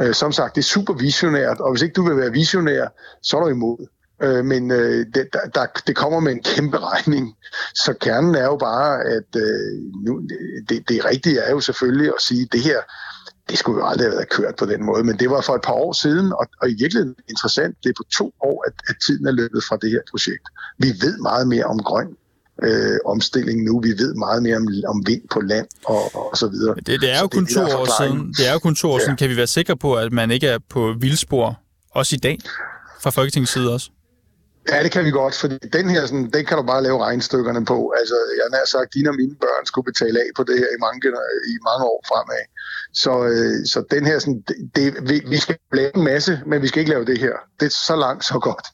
Øh, 0.00 0.14
som 0.14 0.32
sagt, 0.32 0.54
det 0.54 0.60
er 0.60 0.72
super 0.76 0.94
visionært, 0.94 1.60
og 1.60 1.70
hvis 1.70 1.82
ikke 1.82 1.94
du 1.94 2.08
vil 2.08 2.16
være 2.16 2.32
visionær, 2.32 2.86
så 3.22 3.36
er 3.36 3.40
du 3.40 3.48
imod. 3.48 3.86
Øh, 4.22 4.44
men 4.44 4.70
øh, 4.70 5.06
det, 5.14 5.28
der, 5.54 5.66
det 5.86 5.96
kommer 5.96 6.20
med 6.20 6.32
en 6.32 6.42
kæmpe 6.42 6.78
regning. 6.78 7.36
Så 7.74 7.94
kernen 8.00 8.34
er 8.34 8.44
jo 8.44 8.56
bare, 8.56 9.02
at 9.04 9.36
øh, 9.36 9.72
nu, 10.06 10.22
det, 10.68 10.88
det 10.88 11.04
rigtige 11.04 11.38
er 11.38 11.50
jo 11.50 11.60
selvfølgelig 11.60 12.08
at 12.08 12.20
sige, 12.20 12.42
at 12.42 12.52
det 12.52 12.60
her, 12.60 12.78
det 13.48 13.58
skulle 13.58 13.78
jo 13.80 13.86
aldrig 13.86 14.06
have 14.06 14.16
været 14.16 14.28
kørt 14.28 14.56
på 14.56 14.66
den 14.66 14.84
måde, 14.84 15.04
men 15.04 15.18
det 15.18 15.30
var 15.30 15.40
for 15.40 15.54
et 15.54 15.62
par 15.62 15.72
år 15.72 15.92
siden, 15.92 16.32
og, 16.32 16.46
og 16.60 16.70
i 16.70 16.74
virkeligheden 16.82 17.14
interessant, 17.28 17.76
det 17.82 17.88
er 17.88 17.94
på 17.96 18.04
to 18.18 18.34
år, 18.40 18.64
at, 18.66 18.74
at 18.88 18.96
tiden 19.06 19.26
er 19.26 19.32
løbet 19.32 19.64
fra 19.68 19.76
det 19.82 19.90
her 19.90 20.00
projekt. 20.10 20.44
Vi 20.78 20.88
ved 20.88 21.18
meget 21.18 21.48
mere 21.48 21.64
om 21.64 21.78
grøn 21.78 22.08
øh, 22.62 22.98
omstilling 23.04 23.64
nu. 23.64 23.80
Vi 23.80 23.88
ved 23.88 24.14
meget 24.14 24.42
mere 24.42 24.56
om, 24.56 24.68
om 24.86 25.02
vind 25.06 25.22
på 25.30 25.40
land 25.40 25.66
og, 25.84 26.30
og 26.30 26.36
så 26.36 26.48
videre. 26.48 26.74
Det, 26.74 27.00
det 27.00 27.10
er 27.10 27.20
jo 27.20 27.28
kun 27.28 27.46
to 27.46 27.60
år 27.60 28.02
siden. 28.02 28.34
Det 28.38 28.48
er 28.48 28.52
jo 28.52 28.58
kun 28.58 28.74
to 28.74 28.90
år 28.90 28.98
ja. 28.98 29.04
siden. 29.04 29.16
Kan 29.16 29.30
vi 29.30 29.36
være 29.36 29.46
sikre 29.46 29.76
på, 29.76 29.94
at 29.94 30.12
man 30.12 30.30
ikke 30.30 30.46
er 30.46 30.58
på 30.70 30.94
vildspor 31.00 31.58
også 31.90 32.14
i 32.16 32.18
dag 32.18 32.38
fra 33.00 33.10
Folketingets 33.10 33.52
side 33.52 33.72
også? 33.72 33.90
Ja, 34.70 34.82
det 34.82 34.90
kan 34.92 35.04
vi 35.04 35.10
godt, 35.10 35.34
fordi 35.34 35.58
den 35.78 35.90
her, 35.90 36.06
sådan, 36.06 36.30
den 36.30 36.44
kan 36.44 36.56
du 36.56 36.62
bare 36.62 36.82
lave 36.82 37.04
regnstykkerne 37.04 37.64
på. 37.64 37.94
Altså, 37.98 38.14
jeg 38.38 38.58
har 38.58 38.66
sagt, 38.66 38.94
dine 38.94 39.08
og 39.08 39.16
mine 39.16 39.36
børn 39.40 39.66
skulle 39.66 39.84
betale 39.84 40.20
af 40.20 40.28
på 40.36 40.42
det 40.48 40.56
her 40.58 40.70
i 40.76 40.80
mange, 40.86 41.00
i 41.54 41.56
mange 41.68 41.84
år 41.92 42.00
fremad. 42.10 42.44
Så, 43.02 43.12
øh, 43.32 43.66
så 43.72 43.78
den 43.90 44.04
her, 44.06 44.18
sådan, 44.18 44.42
det, 44.48 44.56
det, 44.76 44.84
vi, 45.10 45.16
vi 45.28 45.36
skal 45.36 45.56
lave 45.72 45.96
en 45.96 46.04
masse, 46.04 46.40
men 46.46 46.62
vi 46.62 46.68
skal 46.68 46.80
ikke 46.80 46.92
lave 46.92 47.04
det 47.04 47.18
her. 47.18 47.34
Det 47.60 47.66
er 47.66 47.76
så 47.88 47.96
langt, 47.96 48.24
så 48.24 48.38
godt. 48.48 48.66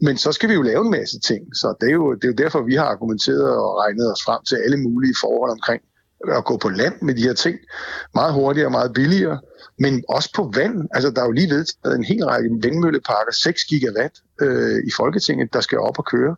Men 0.00 0.18
så 0.18 0.32
skal 0.32 0.48
vi 0.48 0.54
jo 0.54 0.62
lave 0.62 0.82
en 0.86 0.90
masse 0.90 1.20
ting. 1.20 1.42
Så 1.60 1.74
det 1.80 1.88
er 1.88 1.96
jo, 2.00 2.14
det 2.14 2.24
er 2.24 2.28
jo 2.28 2.38
derfor, 2.44 2.62
vi 2.62 2.74
har 2.74 2.88
argumenteret 2.94 3.50
og 3.64 3.70
regnet 3.82 4.12
os 4.12 4.22
frem 4.26 4.40
til 4.48 4.56
alle 4.64 4.76
mulige 4.76 5.14
forhold 5.22 5.50
omkring 5.50 5.82
at 6.28 6.44
gå 6.44 6.56
på 6.56 6.68
land 6.68 6.94
med 7.02 7.14
de 7.14 7.22
her 7.22 7.32
ting. 7.32 7.58
Meget 8.14 8.32
hurtigere 8.32 8.66
og 8.66 8.72
meget 8.72 8.92
billigere 8.92 9.38
men 9.78 10.04
også 10.08 10.30
på 10.36 10.52
vand. 10.54 10.88
Altså, 10.94 11.10
der 11.10 11.20
er 11.20 11.26
jo 11.26 11.32
lige 11.32 11.54
vedtaget 11.54 11.96
en 11.96 12.04
hel 12.04 12.24
række 12.24 12.50
vindmølleparker, 12.62 13.32
6 13.32 13.64
gigawatt 13.64 14.14
øh, 14.40 14.78
i 14.86 14.90
Folketinget, 14.96 15.52
der 15.52 15.60
skal 15.60 15.78
op 15.78 15.98
og 15.98 16.04
køre. 16.04 16.36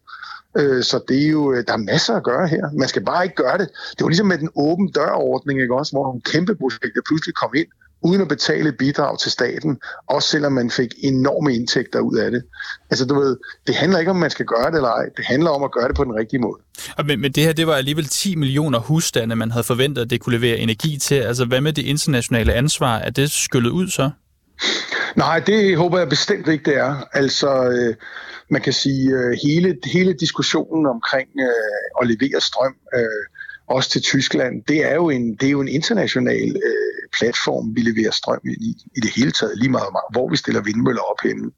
Øh, 0.59 0.83
så 0.83 1.01
det 1.09 1.27
er 1.27 1.31
jo, 1.31 1.53
øh, 1.53 1.65
der 1.67 1.73
er 1.73 1.87
masser 1.93 2.15
at 2.17 2.25
gøre 2.25 2.49
her. 2.49 2.71
Man 2.79 2.89
skal 2.89 3.05
bare 3.05 3.25
ikke 3.25 3.37
gøre 3.37 3.59
det. 3.59 3.69
Det 3.97 4.03
var 4.03 4.09
ligesom 4.09 4.27
med 4.27 4.39
den 4.39 4.51
åben 4.57 4.91
dørordning, 4.91 5.61
ikke 5.61 5.75
også, 5.75 5.93
hvor 5.93 6.05
nogle 6.05 6.21
kæmpe 6.21 6.55
projekter 6.55 7.03
pludselig 7.09 7.35
kom 7.35 7.53
ind, 7.57 7.71
uden 8.03 8.21
at 8.21 8.29
betale 8.29 8.73
bidrag 8.73 9.19
til 9.19 9.31
staten, 9.31 9.79
også 10.07 10.29
selvom 10.29 10.53
man 10.53 10.71
fik 10.71 10.89
enorme 10.99 11.55
indtægter 11.55 12.01
ud 12.01 12.17
af 12.17 12.31
det. 12.31 12.43
Altså 12.91 13.07
du 13.07 13.15
ved, 13.15 13.37
det 13.67 13.75
handler 13.75 13.99
ikke 13.99 14.11
om, 14.11 14.17
man 14.17 14.31
skal 14.31 14.47
gøre 14.47 14.67
det 14.67 14.75
eller 14.75 14.89
ej. 14.89 15.05
Det 15.17 15.25
handler 15.25 15.51
om 15.51 15.63
at 15.63 15.73
gøre 15.73 15.89
det 15.89 15.97
på 15.97 16.05
den 16.05 16.15
rigtige 16.15 16.41
måde. 16.41 16.61
Men, 17.07 17.21
men 17.21 17.33
det 17.33 17.43
her, 17.43 17.53
det 17.53 17.67
var 17.67 17.75
alligevel 17.75 18.05
10 18.05 18.37
millioner 18.37 18.79
husstande, 18.79 19.37
man 19.37 19.51
havde 19.51 19.65
forventet, 19.65 20.03
at 20.03 20.11
det 20.11 20.21
kunne 20.21 20.37
levere 20.37 20.59
energi 20.59 20.99
til. 20.99 21.15
Altså 21.15 21.45
hvad 21.45 21.61
med 21.61 21.73
det 21.73 21.85
internationale 21.85 22.53
ansvar? 22.55 22.99
Er 22.99 23.11
det 23.11 23.31
skyllet 23.31 23.71
ud 23.71 23.89
så? 23.89 24.11
Nej, 25.17 25.39
det 25.39 25.77
håber 25.77 25.99
jeg 25.99 26.09
bestemt 26.09 26.49
ikke, 26.49 26.65
det 26.65 26.77
er. 26.77 27.09
Altså, 27.13 27.71
øh, 27.71 27.95
man 28.51 28.63
kan 28.63 28.73
sige, 28.73 29.11
øh, 29.11 29.39
hele, 29.45 29.79
hele 29.93 30.13
diskussionen 30.13 30.87
omkring 30.87 31.29
øh, 31.41 32.01
at 32.03 32.07
levere 32.09 32.41
strøm, 32.41 32.75
øh, 32.95 33.25
også 33.67 33.91
til 33.91 34.03
Tyskland, 34.03 34.63
det 34.69 34.91
er 34.91 34.95
jo 34.95 35.11
en, 35.11 35.35
det 35.35 35.47
er 35.47 35.51
jo 35.51 35.61
en 35.61 35.69
international 35.69 36.49
øh, 36.57 36.90
platform, 37.19 37.77
vi 37.77 37.81
leverer 37.81 38.11
strøm 38.11 38.41
ind 38.45 38.63
i, 38.63 38.71
i 38.97 39.01
det 39.01 39.11
hele 39.17 39.33
taget, 39.33 39.59
lige 39.59 39.71
meget, 39.71 39.89
hvor 40.13 40.31
vi 40.31 40.37
stiller 40.37 40.63
vindmøller 40.63 41.03
op 41.03 41.21
henne. 41.23 41.51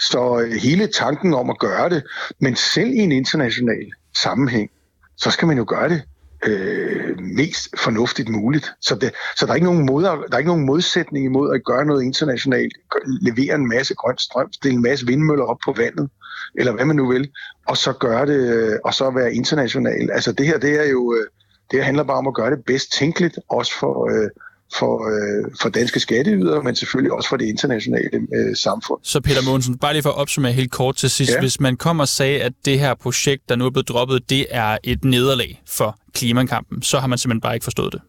Så 0.00 0.40
øh, 0.40 0.52
hele 0.52 0.86
tanken 0.86 1.34
om 1.34 1.50
at 1.50 1.58
gøre 1.58 1.88
det, 1.88 2.02
men 2.40 2.56
selv 2.56 2.90
i 2.90 2.98
en 2.98 3.12
international 3.12 3.92
sammenhæng, 4.22 4.70
så 5.16 5.30
skal 5.30 5.48
man 5.48 5.56
jo 5.56 5.64
gøre 5.68 5.88
det 5.88 6.02
øh, 6.46 7.20
mest 7.20 7.68
fornuftigt 7.78 8.28
muligt. 8.28 8.72
Så, 8.80 8.94
det, 8.94 9.12
så 9.36 9.46
der, 9.46 9.52
er 9.52 9.54
ikke 9.54 9.66
nogen 9.66 9.86
mod, 9.86 10.02
der 10.02 10.10
er 10.32 10.38
ikke 10.38 10.50
nogen 10.50 10.66
modsætning 10.66 11.24
imod 11.24 11.54
at 11.54 11.64
gøre 11.64 11.84
noget 11.84 12.02
internationalt, 12.02 12.72
levere 13.20 13.54
en 13.54 13.68
masse 13.68 13.94
grøn 13.94 14.18
strøm, 14.18 14.52
stille 14.52 14.74
en 14.74 14.82
masse 14.82 15.06
vindmøller 15.06 15.44
op 15.44 15.58
på 15.64 15.72
vandet, 15.76 16.10
eller 16.58 16.72
hvad 16.72 16.84
man 16.84 16.96
nu 16.96 17.08
vil, 17.08 17.28
og 17.68 17.76
så 17.76 17.92
gøre 17.92 18.26
det, 18.26 18.54
øh, 18.54 18.78
og 18.84 18.94
så 18.94 19.10
være 19.10 19.34
international. 19.34 20.10
Altså 20.12 20.32
det 20.32 20.46
her, 20.46 20.58
det 20.58 20.80
er 20.80 20.90
jo, 20.90 21.14
øh, 21.14 21.26
det 21.70 21.78
her 21.78 21.84
handler 21.84 22.04
bare 22.04 22.16
om 22.16 22.26
at 22.26 22.34
gøre 22.34 22.50
det 22.50 22.64
bedst 22.66 22.92
tænkeligt, 22.92 23.38
også 23.48 23.72
for, 23.78 24.10
øh, 24.10 24.30
for, 24.78 24.94
øh, 25.14 25.50
for 25.60 25.68
danske 25.68 26.00
skatteydere, 26.00 26.62
men 26.62 26.76
selvfølgelig 26.76 27.12
også 27.12 27.28
for 27.28 27.36
det 27.36 27.46
internationale 27.46 28.20
øh, 28.34 28.56
samfund. 28.56 29.00
Så 29.02 29.20
Peter 29.20 29.42
Mogensen, 29.46 29.78
bare 29.78 29.92
lige 29.92 30.02
for 30.02 30.10
at 30.10 30.16
opsummere 30.16 30.52
helt 30.52 30.72
kort 30.72 30.96
til 30.96 31.10
sidst. 31.10 31.32
Ja. 31.32 31.40
Hvis 31.40 31.60
man 31.60 31.76
kommer 31.76 32.04
og 32.04 32.08
sagde, 32.08 32.42
at 32.42 32.52
det 32.64 32.78
her 32.78 32.94
projekt, 32.94 33.48
der 33.48 33.56
nu 33.56 33.66
er 33.66 33.70
blevet 33.70 33.88
droppet, 33.88 34.30
det 34.30 34.46
er 34.50 34.78
et 34.84 35.04
nederlag 35.04 35.62
for 35.68 35.98
klimakampen, 36.14 36.82
så 36.82 36.98
har 36.98 37.06
man 37.06 37.18
simpelthen 37.18 37.40
bare 37.40 37.54
ikke 37.54 37.64
forstået 37.64 37.92
det. 37.92 38.00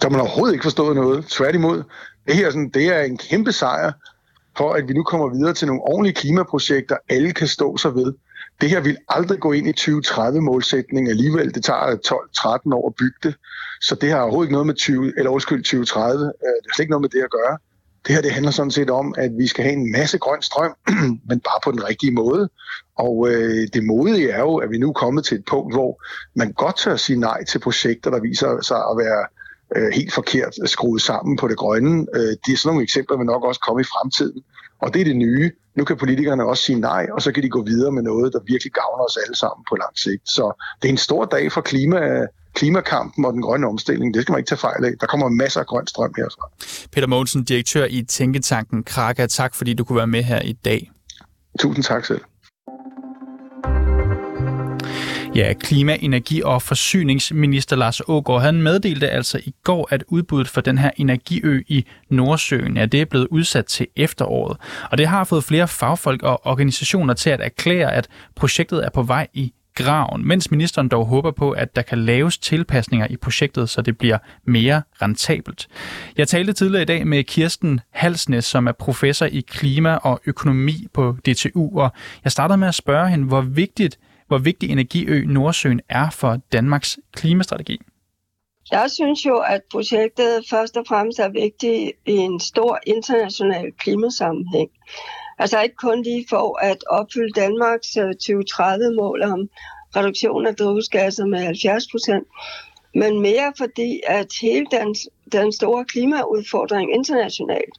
Så 0.00 0.08
har 0.08 0.10
man 0.10 0.20
overhovedet 0.20 0.54
ikke 0.54 0.62
forstået 0.62 0.96
noget. 0.96 1.26
Tværtimod, 1.26 1.82
det 2.26 2.36
her 2.36 2.50
sådan, 2.50 2.70
det 2.74 2.86
er 2.86 3.00
en 3.00 3.18
kæmpe 3.18 3.52
sejr 3.52 3.92
for, 4.56 4.72
at 4.72 4.88
vi 4.88 4.92
nu 4.92 5.02
kommer 5.02 5.34
videre 5.34 5.54
til 5.54 5.66
nogle 5.66 5.82
ordentlige 5.82 6.14
klimaprojekter, 6.14 6.96
alle 7.08 7.32
kan 7.32 7.48
stå 7.48 7.76
sig 7.76 7.94
ved. 7.94 8.14
Det 8.60 8.70
her 8.70 8.80
vil 8.80 8.96
aldrig 9.08 9.40
gå 9.40 9.52
ind 9.52 9.66
i 9.68 9.72
2030-målsætning 9.80 11.08
alligevel. 11.08 11.54
Det 11.54 11.64
tager 11.64 11.96
12-13 12.68 12.74
år 12.74 12.88
at 12.88 12.94
bygge 12.98 13.18
det. 13.22 13.34
Så 13.80 13.94
det 13.94 14.10
har 14.10 14.20
overhovedet 14.20 14.46
ikke 14.46 14.52
noget 14.52 14.66
med 14.66 14.74
20, 14.74 15.12
eller 15.18 15.30
undskyld, 15.30 15.62
2030. 15.62 16.24
Øh, 16.24 16.28
det 16.28 16.34
har 16.46 16.74
slet 16.74 16.82
ikke 16.84 16.90
noget 16.90 17.02
med 17.02 17.08
det 17.08 17.22
at 17.22 17.30
gøre. 17.30 17.58
Det 18.06 18.14
her 18.14 18.22
det 18.22 18.30
handler 18.30 18.52
sådan 18.52 18.70
set 18.70 18.90
om, 18.90 19.14
at 19.18 19.30
vi 19.38 19.46
skal 19.46 19.64
have 19.64 19.76
en 19.76 19.92
masse 19.92 20.18
grøn 20.18 20.42
strøm, 20.42 20.74
men 21.28 21.40
bare 21.40 21.60
på 21.64 21.70
den 21.70 21.88
rigtige 21.88 22.12
måde. 22.12 22.48
Og 22.98 23.28
øh, 23.30 23.68
det 23.72 23.84
modige 23.84 24.30
er 24.30 24.40
jo, 24.40 24.56
at 24.56 24.70
vi 24.70 24.78
nu 24.78 24.88
er 24.88 24.92
kommet 24.92 25.24
til 25.24 25.38
et 25.38 25.44
punkt, 25.44 25.74
hvor 25.74 26.02
man 26.34 26.52
godt 26.52 26.76
tør 26.76 26.96
sige 26.96 27.20
nej 27.20 27.44
til 27.44 27.58
projekter, 27.58 28.10
der 28.10 28.20
viser 28.20 28.60
sig 28.62 28.76
at 28.76 28.96
være 28.96 29.22
øh, 29.76 29.92
helt 29.92 30.12
forkert 30.12 30.54
skruet 30.64 31.02
sammen 31.02 31.36
på 31.36 31.48
det 31.48 31.56
grønne. 31.56 32.06
Øh, 32.14 32.20
det 32.46 32.52
er 32.52 32.56
sådan 32.56 32.68
nogle 32.68 32.82
eksempler, 32.82 33.16
vil 33.16 33.26
nok 33.26 33.44
også 33.44 33.60
komme 33.60 33.80
i 33.80 33.84
fremtiden. 33.84 34.42
Og 34.80 34.94
det 34.94 35.00
er 35.00 35.04
det 35.04 35.16
nye. 35.16 35.50
Nu 35.76 35.84
kan 35.84 35.96
politikerne 35.96 36.46
også 36.46 36.62
sige 36.62 36.80
nej, 36.80 37.06
og 37.12 37.22
så 37.22 37.32
kan 37.32 37.42
de 37.42 37.48
gå 37.48 37.62
videre 37.62 37.92
med 37.92 38.02
noget, 38.02 38.32
der 38.32 38.40
virkelig 38.46 38.72
gavner 38.72 39.04
os 39.04 39.16
alle 39.26 39.36
sammen 39.36 39.64
på 39.68 39.74
lang 39.76 39.98
sigt. 39.98 40.28
Så 40.28 40.64
det 40.82 40.88
er 40.88 40.92
en 40.92 40.98
stor 40.98 41.24
dag 41.24 41.52
for 41.52 41.60
klima, 41.60 42.26
klimakampen 42.54 43.24
og 43.24 43.32
den 43.32 43.42
grønne 43.42 43.66
omstilling. 43.66 44.14
Det 44.14 44.22
skal 44.22 44.32
man 44.32 44.38
ikke 44.38 44.48
tage 44.48 44.58
fejl 44.58 44.84
af. 44.84 44.92
Der 45.00 45.06
kommer 45.06 45.28
masser 45.28 45.60
af 45.60 45.66
grøn 45.66 45.86
strøm 45.86 46.14
herfra. 46.16 46.50
Peter 46.92 47.06
Mogensen, 47.06 47.44
direktør 47.44 47.86
i 47.90 48.02
Tænketanken 48.02 48.84
Kraka. 48.84 49.26
Tak 49.26 49.54
fordi 49.54 49.74
du 49.74 49.84
kunne 49.84 49.96
være 49.96 50.06
med 50.06 50.22
her 50.22 50.40
i 50.42 50.52
dag. 50.52 50.90
Tusind 51.60 51.84
tak 51.84 52.04
selv. 52.04 52.20
Ja, 55.34 55.52
klima-, 55.52 55.96
energi- 56.00 56.42
og 56.42 56.62
forsyningsminister 56.62 57.76
Lars 57.76 58.00
Ågaard, 58.08 58.42
han 58.42 58.62
meddelte 58.62 59.10
altså 59.10 59.40
i 59.44 59.54
går, 59.64 59.88
at 59.90 60.04
udbuddet 60.08 60.48
for 60.48 60.60
den 60.60 60.78
her 60.78 60.90
energiø 60.96 61.62
i 61.68 61.84
Nordsøen, 62.10 62.76
ja, 62.76 62.86
det 62.86 63.00
er 63.00 63.04
blevet 63.04 63.26
udsat 63.30 63.66
til 63.66 63.86
efteråret. 63.96 64.56
Og 64.90 64.98
det 64.98 65.06
har 65.06 65.24
fået 65.24 65.44
flere 65.44 65.68
fagfolk 65.68 66.22
og 66.22 66.46
organisationer 66.46 67.14
til 67.14 67.30
at 67.30 67.40
erklære, 67.40 67.92
at 67.92 68.08
projektet 68.36 68.84
er 68.84 68.90
på 68.90 69.02
vej 69.02 69.26
i 69.32 69.52
graven, 69.74 70.28
mens 70.28 70.50
ministeren 70.50 70.88
dog 70.88 71.06
håber 71.06 71.30
på, 71.30 71.50
at 71.50 71.76
der 71.76 71.82
kan 71.82 72.04
laves 72.04 72.38
tilpasninger 72.38 73.06
i 73.10 73.16
projektet, 73.16 73.70
så 73.70 73.82
det 73.82 73.98
bliver 73.98 74.18
mere 74.46 74.82
rentabelt. 75.02 75.68
Jeg 76.16 76.28
talte 76.28 76.52
tidligere 76.52 76.82
i 76.82 76.86
dag 76.86 77.06
med 77.06 77.24
Kirsten 77.24 77.80
Halsnes, 77.90 78.44
som 78.44 78.66
er 78.66 78.72
professor 78.72 79.26
i 79.26 79.40
klima 79.48 79.94
og 79.94 80.20
økonomi 80.26 80.86
på 80.92 81.16
DTU, 81.26 81.78
og 81.80 81.92
jeg 82.24 82.32
startede 82.32 82.58
med 82.58 82.68
at 82.68 82.74
spørge 82.74 83.08
hende, 83.08 83.26
hvor 83.26 83.40
vigtigt 83.40 83.98
hvor 84.26 84.38
vigtig 84.38 84.70
energiø 84.70 85.24
Nordsøen 85.26 85.80
er 85.88 86.10
for 86.10 86.36
Danmarks 86.52 86.98
klimastrategi? 87.12 87.78
Jeg 88.70 88.90
synes 88.90 89.26
jo, 89.26 89.36
at 89.38 89.60
projektet 89.70 90.44
først 90.50 90.76
og 90.76 90.84
fremmest 90.88 91.18
er 91.18 91.28
vigtigt 91.28 91.92
i 92.06 92.12
en 92.12 92.40
stor 92.40 92.78
international 92.86 93.72
klimasammenhæng. 93.78 94.70
Altså 95.38 95.62
ikke 95.62 95.76
kun 95.76 96.02
lige 96.02 96.26
for 96.28 96.58
at 96.62 96.84
opfylde 96.90 97.32
Danmarks 97.40 97.96
øh, 97.96 98.10
2030-mål 98.22 99.22
om 99.22 99.48
reduktion 99.96 100.46
af 100.46 100.56
drivhusgasser 100.56 101.26
med 101.26 101.38
70 101.38 101.84
procent, 101.90 102.26
men 102.94 103.20
mere 103.20 103.52
fordi, 103.58 104.00
at 104.06 104.26
hele 104.42 104.66
den, 104.70 104.94
den 105.32 105.52
store 105.52 105.84
klimaudfordring 105.84 106.94
internationalt 106.94 107.74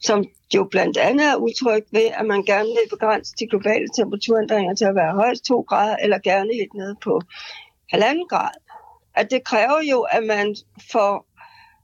som 0.00 0.24
jo 0.54 0.64
blandt 0.70 0.96
andet 0.96 1.26
er 1.26 1.36
udtrykt 1.36 1.92
ved, 1.92 2.08
at 2.18 2.26
man 2.26 2.42
gerne 2.42 2.68
vil 2.68 2.88
begrænse 2.90 3.34
de 3.38 3.46
globale 3.46 3.88
temperaturændringer 3.96 4.74
til 4.74 4.84
at 4.84 4.94
være 4.94 5.14
højst 5.14 5.44
2 5.44 5.60
grader, 5.60 5.96
eller 5.96 6.18
gerne 6.18 6.50
helt 6.54 6.74
nede 6.74 6.96
på 7.04 7.20
halvanden 7.92 8.28
grad. 8.28 8.54
At 9.14 9.30
det 9.30 9.44
kræver 9.44 9.80
jo, 9.90 10.00
at 10.00 10.24
man 10.24 10.56
får 10.92 11.26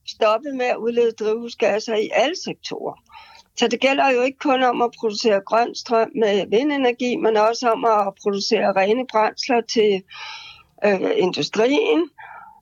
stoppet 0.07 0.55
med 0.55 0.67
at 0.67 0.77
udlede 0.77 1.13
drivhusgasser 1.13 1.95
i 1.95 2.11
alle 2.13 2.37
sektorer. 2.45 2.95
Så 3.57 3.69
det 3.69 3.81
gælder 3.81 4.11
jo 4.11 4.21
ikke 4.23 4.39
kun 4.39 4.63
om 4.63 4.83
at 4.83 4.91
producere 5.01 5.41
grøn 5.47 5.75
strøm 5.75 6.11
med 6.15 6.47
vindenergi, 6.51 7.17
men 7.17 7.37
også 7.37 7.71
om 7.71 7.85
at 7.85 8.15
producere 8.23 8.73
rene 8.73 9.07
brændsler 9.13 9.61
til 9.61 10.03
øh, 10.85 11.11
industrien, 11.17 12.11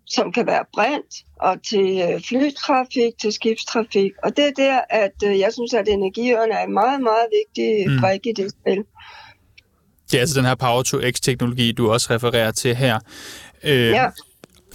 som 0.08 0.32
kan 0.32 0.46
være 0.46 0.64
brændt, 0.72 1.14
og 1.40 1.62
til 1.62 2.02
øh, 2.06 2.20
flytrafik, 2.28 3.12
til 3.20 3.32
skibstrafik. 3.32 4.12
Og 4.22 4.36
det 4.36 4.44
er 4.44 4.52
der, 4.56 4.80
at 4.90 5.16
øh, 5.24 5.38
jeg 5.38 5.52
synes, 5.52 5.74
at 5.74 5.88
energiøerne 5.88 6.52
er 6.52 6.64
en 6.64 6.74
meget, 6.74 7.00
meget 7.00 7.26
vigtig 7.38 7.90
mm. 7.90 8.00
brik 8.00 8.26
i 8.26 8.32
det 8.36 8.50
spil. 8.50 8.84
Det 10.10 10.16
er 10.16 10.20
altså 10.20 10.38
den 10.38 10.46
her 10.46 10.54
Power-to-X-teknologi, 10.54 11.72
du 11.72 11.92
også 11.92 12.14
refererer 12.14 12.50
til 12.50 12.76
her. 12.76 12.98
Øh, 13.64 13.88
ja. 13.88 14.06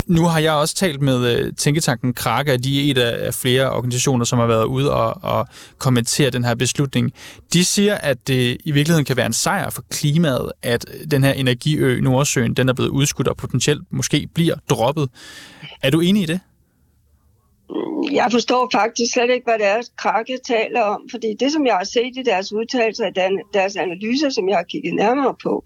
Nu 0.08 0.24
har 0.24 0.40
jeg 0.40 0.54
også 0.54 0.76
talt 0.76 1.02
med 1.02 1.40
øh, 1.40 1.54
Tænketanken 1.58 2.14
Kraka, 2.14 2.56
de 2.56 2.88
er 2.88 2.92
et 2.92 2.98
af 2.98 3.34
flere 3.34 3.72
organisationer, 3.72 4.26
som 4.26 4.40
har 4.40 4.46
været 4.46 4.66
ude 4.66 4.94
og, 4.94 5.24
og 5.24 5.48
kommentere 5.78 6.30
den 6.30 6.44
her 6.44 6.56
beslutning. 6.56 7.12
De 7.54 7.66
siger, 7.66 7.96
at 7.96 8.28
det 8.28 8.58
i 8.66 8.72
virkeligheden 8.72 9.06
kan 9.06 9.18
være 9.18 9.26
en 9.26 9.34
sejr 9.34 9.70
for 9.70 9.84
klimaet, 9.92 10.52
at 10.64 10.86
den 11.12 11.24
her 11.24 11.32
energiø 11.32 12.02
Nordsøen, 12.02 12.54
den 12.54 12.70
er 12.70 12.74
blevet 12.74 12.90
udskudt 12.90 13.28
og 13.28 13.38
potentielt 13.38 13.82
måske 13.92 14.28
bliver 14.34 14.56
droppet. 14.70 15.10
Er 15.82 15.90
du 15.90 16.00
enig 16.00 16.24
i 16.24 16.26
det? 16.26 16.40
Jeg 18.12 18.28
forstår 18.32 18.70
faktisk 18.72 19.14
slet 19.14 19.30
ikke, 19.34 19.46
hvad 19.46 19.60
deres 19.60 19.92
Krakke 19.98 20.40
taler 20.48 20.82
om, 20.82 21.02
fordi 21.12 21.28
det, 21.40 21.52
som 21.52 21.66
jeg 21.66 21.76
har 21.76 21.84
set 21.84 22.14
i 22.18 22.24
deres 22.26 22.54
udtalelser, 22.54 23.38
deres 23.54 23.76
analyser, 23.76 24.30
som 24.30 24.50
jeg 24.50 24.58
har 24.58 24.64
kigget 24.64 24.94
nærmere 24.94 25.36
på, 25.44 25.64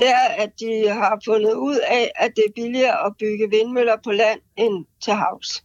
det 0.00 0.08
er, 0.08 0.28
at 0.44 0.50
de 0.60 0.88
har 0.88 1.20
fundet 1.24 1.54
ud 1.54 1.78
af, 1.98 2.12
at 2.16 2.30
det 2.36 2.44
er 2.48 2.52
billigere 2.54 3.06
at 3.06 3.12
bygge 3.18 3.50
vindmøller 3.50 3.96
på 4.04 4.10
land 4.10 4.40
end 4.56 4.84
til 5.04 5.12
havs. 5.12 5.62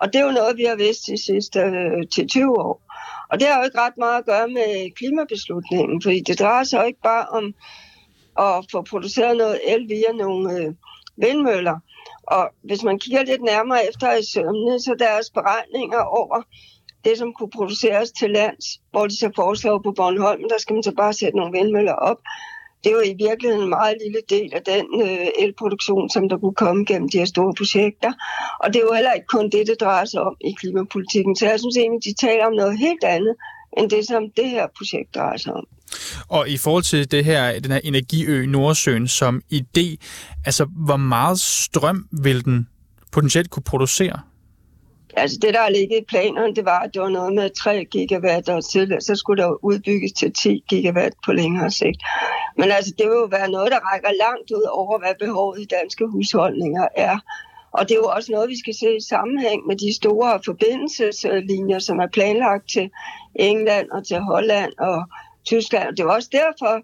Og 0.00 0.12
det 0.12 0.20
er 0.20 0.24
jo 0.24 0.38
noget, 0.40 0.56
vi 0.56 0.64
har 0.64 0.76
vidst 0.76 1.06
de 1.06 1.24
sidste 1.24 1.60
øh, 1.60 2.08
til 2.12 2.28
20 2.28 2.60
år. 2.60 2.82
Og 3.30 3.40
det 3.40 3.48
har 3.48 3.58
jo 3.58 3.64
ikke 3.64 3.80
ret 3.80 3.98
meget 3.98 4.18
at 4.18 4.26
gøre 4.26 4.48
med 4.48 4.90
klimabeslutningen, 4.96 6.02
fordi 6.02 6.20
det 6.20 6.38
drejer 6.38 6.64
sig 6.64 6.78
jo 6.78 6.86
ikke 6.86 7.00
bare 7.02 7.26
om 7.38 7.54
at 8.46 8.64
få 8.72 8.82
produceret 8.82 9.36
noget 9.36 9.60
el 9.66 9.88
via 9.88 10.12
nogle 10.14 10.52
øh, 10.58 10.74
vindmøller. 11.16 11.76
Og 12.22 12.50
hvis 12.62 12.82
man 12.82 12.98
kigger 12.98 13.22
lidt 13.24 13.42
nærmere 13.42 13.88
efter 13.88 14.12
i 14.12 14.24
sømne, 14.32 14.80
så 14.80 14.94
deres 14.98 15.30
beregninger 15.30 16.02
over 16.20 16.42
det, 17.04 17.18
som 17.18 17.32
kunne 17.32 17.50
produceres 17.50 18.12
til 18.12 18.30
lands, 18.30 18.66
hvor 18.90 19.06
de 19.06 19.18
så 19.18 19.30
foreslår 19.36 19.78
på 19.84 19.92
Bornholm, 19.92 20.42
der 20.48 20.58
skal 20.58 20.74
man 20.74 20.82
så 20.82 20.94
bare 20.94 21.12
sætte 21.12 21.36
nogle 21.36 21.58
vindmøller 21.58 21.92
op, 21.92 22.20
det 22.84 22.92
er 22.92 22.96
jo 22.96 23.02
i 23.12 23.14
virkeligheden 23.26 23.62
en 23.62 23.68
meget 23.68 23.96
lille 24.04 24.20
del 24.28 24.50
af 24.54 24.62
den 24.62 24.86
øh, 25.02 25.26
elproduktion, 25.44 26.10
som 26.10 26.28
der 26.28 26.38
kunne 26.38 26.54
komme 26.54 26.84
gennem 26.84 27.08
de 27.08 27.18
her 27.18 27.24
store 27.24 27.54
projekter. 27.58 28.12
Og 28.62 28.72
det 28.72 28.76
er 28.76 28.86
jo 28.90 28.94
heller 28.94 29.12
ikke 29.12 29.26
kun 29.26 29.50
det, 29.50 29.66
det 29.66 29.80
drejer 29.80 30.04
sig 30.04 30.20
om 30.20 30.36
i 30.40 30.52
klimapolitikken. 30.60 31.36
Så 31.36 31.46
jeg 31.46 31.60
synes 31.60 31.76
egentlig, 31.76 32.04
de 32.04 32.26
taler 32.26 32.46
om 32.46 32.52
noget 32.52 32.78
helt 32.78 33.04
andet, 33.04 33.34
end 33.78 33.90
det, 33.90 34.06
som 34.06 34.22
det 34.36 34.50
her 34.50 34.66
projekt 34.78 35.14
drejer 35.14 35.36
sig 35.36 35.52
om. 35.52 35.66
Og 36.28 36.48
i 36.48 36.56
forhold 36.56 36.82
til 36.82 37.10
det 37.10 37.24
her, 37.24 37.60
den 37.60 37.70
her 37.70 37.80
energiø 37.84 38.46
Nordsøen 38.46 39.08
som 39.08 39.42
idé, 39.52 39.96
altså 40.46 40.64
hvor 40.86 40.96
meget 40.96 41.40
strøm 41.40 42.08
vil 42.22 42.44
den 42.44 42.68
potentielt 43.12 43.50
kunne 43.50 43.62
producere? 43.62 44.20
Altså 45.16 45.38
det, 45.42 45.54
der 45.54 45.60
har 45.60 45.70
ligget 45.70 45.98
i 46.02 46.04
planerne, 46.08 46.54
det 46.54 46.64
var, 46.64 46.78
at 46.78 46.90
det 46.94 47.02
var 47.02 47.08
noget 47.08 47.34
med 47.34 47.50
3 47.50 47.84
gigawatt, 47.84 48.48
og 48.48 48.64
til, 48.64 48.96
så 49.00 49.14
skulle 49.14 49.42
der 49.42 49.64
udbygges 49.64 50.12
til 50.12 50.32
10 50.32 50.64
gigawatt 50.68 51.14
på 51.26 51.32
længere 51.32 51.70
sigt. 51.70 52.02
Men 52.58 52.70
altså, 52.70 52.92
det 52.98 53.06
vil 53.06 53.14
jo 53.14 53.28
være 53.30 53.50
noget, 53.50 53.72
der 53.72 53.80
rækker 53.92 54.12
langt 54.24 54.50
ud 54.50 54.66
over, 54.80 54.98
hvad 54.98 55.14
behovet 55.18 55.60
i 55.60 55.64
danske 55.64 56.06
husholdninger 56.06 56.88
er. 56.96 57.18
Og 57.72 57.88
det 57.88 57.94
er 57.94 57.98
jo 57.98 58.08
også 58.16 58.32
noget, 58.32 58.48
vi 58.48 58.58
skal 58.58 58.74
se 58.74 58.96
i 58.96 59.08
sammenhæng 59.08 59.66
med 59.66 59.76
de 59.76 59.96
store 59.96 60.40
forbindelseslinjer, 60.44 61.78
som 61.78 61.98
er 61.98 62.06
planlagt 62.06 62.70
til 62.70 62.90
England 63.34 63.90
og 63.90 64.06
til 64.06 64.18
Holland 64.18 64.72
og 64.78 64.98
Tyskland. 65.44 65.96
Det 65.96 66.04
var 66.04 66.14
også 66.14 66.28
derfor, 66.32 66.74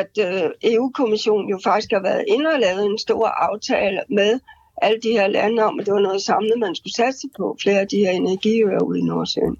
at 0.00 0.12
øh, 0.26 0.50
EU-kommissionen 0.72 1.48
jo 1.50 1.58
faktisk 1.64 1.90
har 1.92 2.02
været 2.02 2.24
inde 2.28 2.50
og 2.50 2.60
lavet 2.60 2.84
en 2.86 2.98
stor 2.98 3.26
aftale 3.26 4.00
med 4.08 4.40
alle 4.82 5.00
de 5.02 5.10
her 5.10 5.26
lande 5.26 5.62
om, 5.62 5.80
at 5.80 5.86
det 5.86 5.94
var 5.94 6.00
noget 6.00 6.22
samlet, 6.22 6.58
man 6.58 6.74
skulle 6.74 6.94
satse 6.94 7.26
på, 7.36 7.56
flere 7.62 7.80
af 7.80 7.88
de 7.88 7.96
her 7.96 8.10
energiøer 8.10 8.82
ude 8.82 8.98
i 8.98 9.02
Nordsøen. 9.02 9.56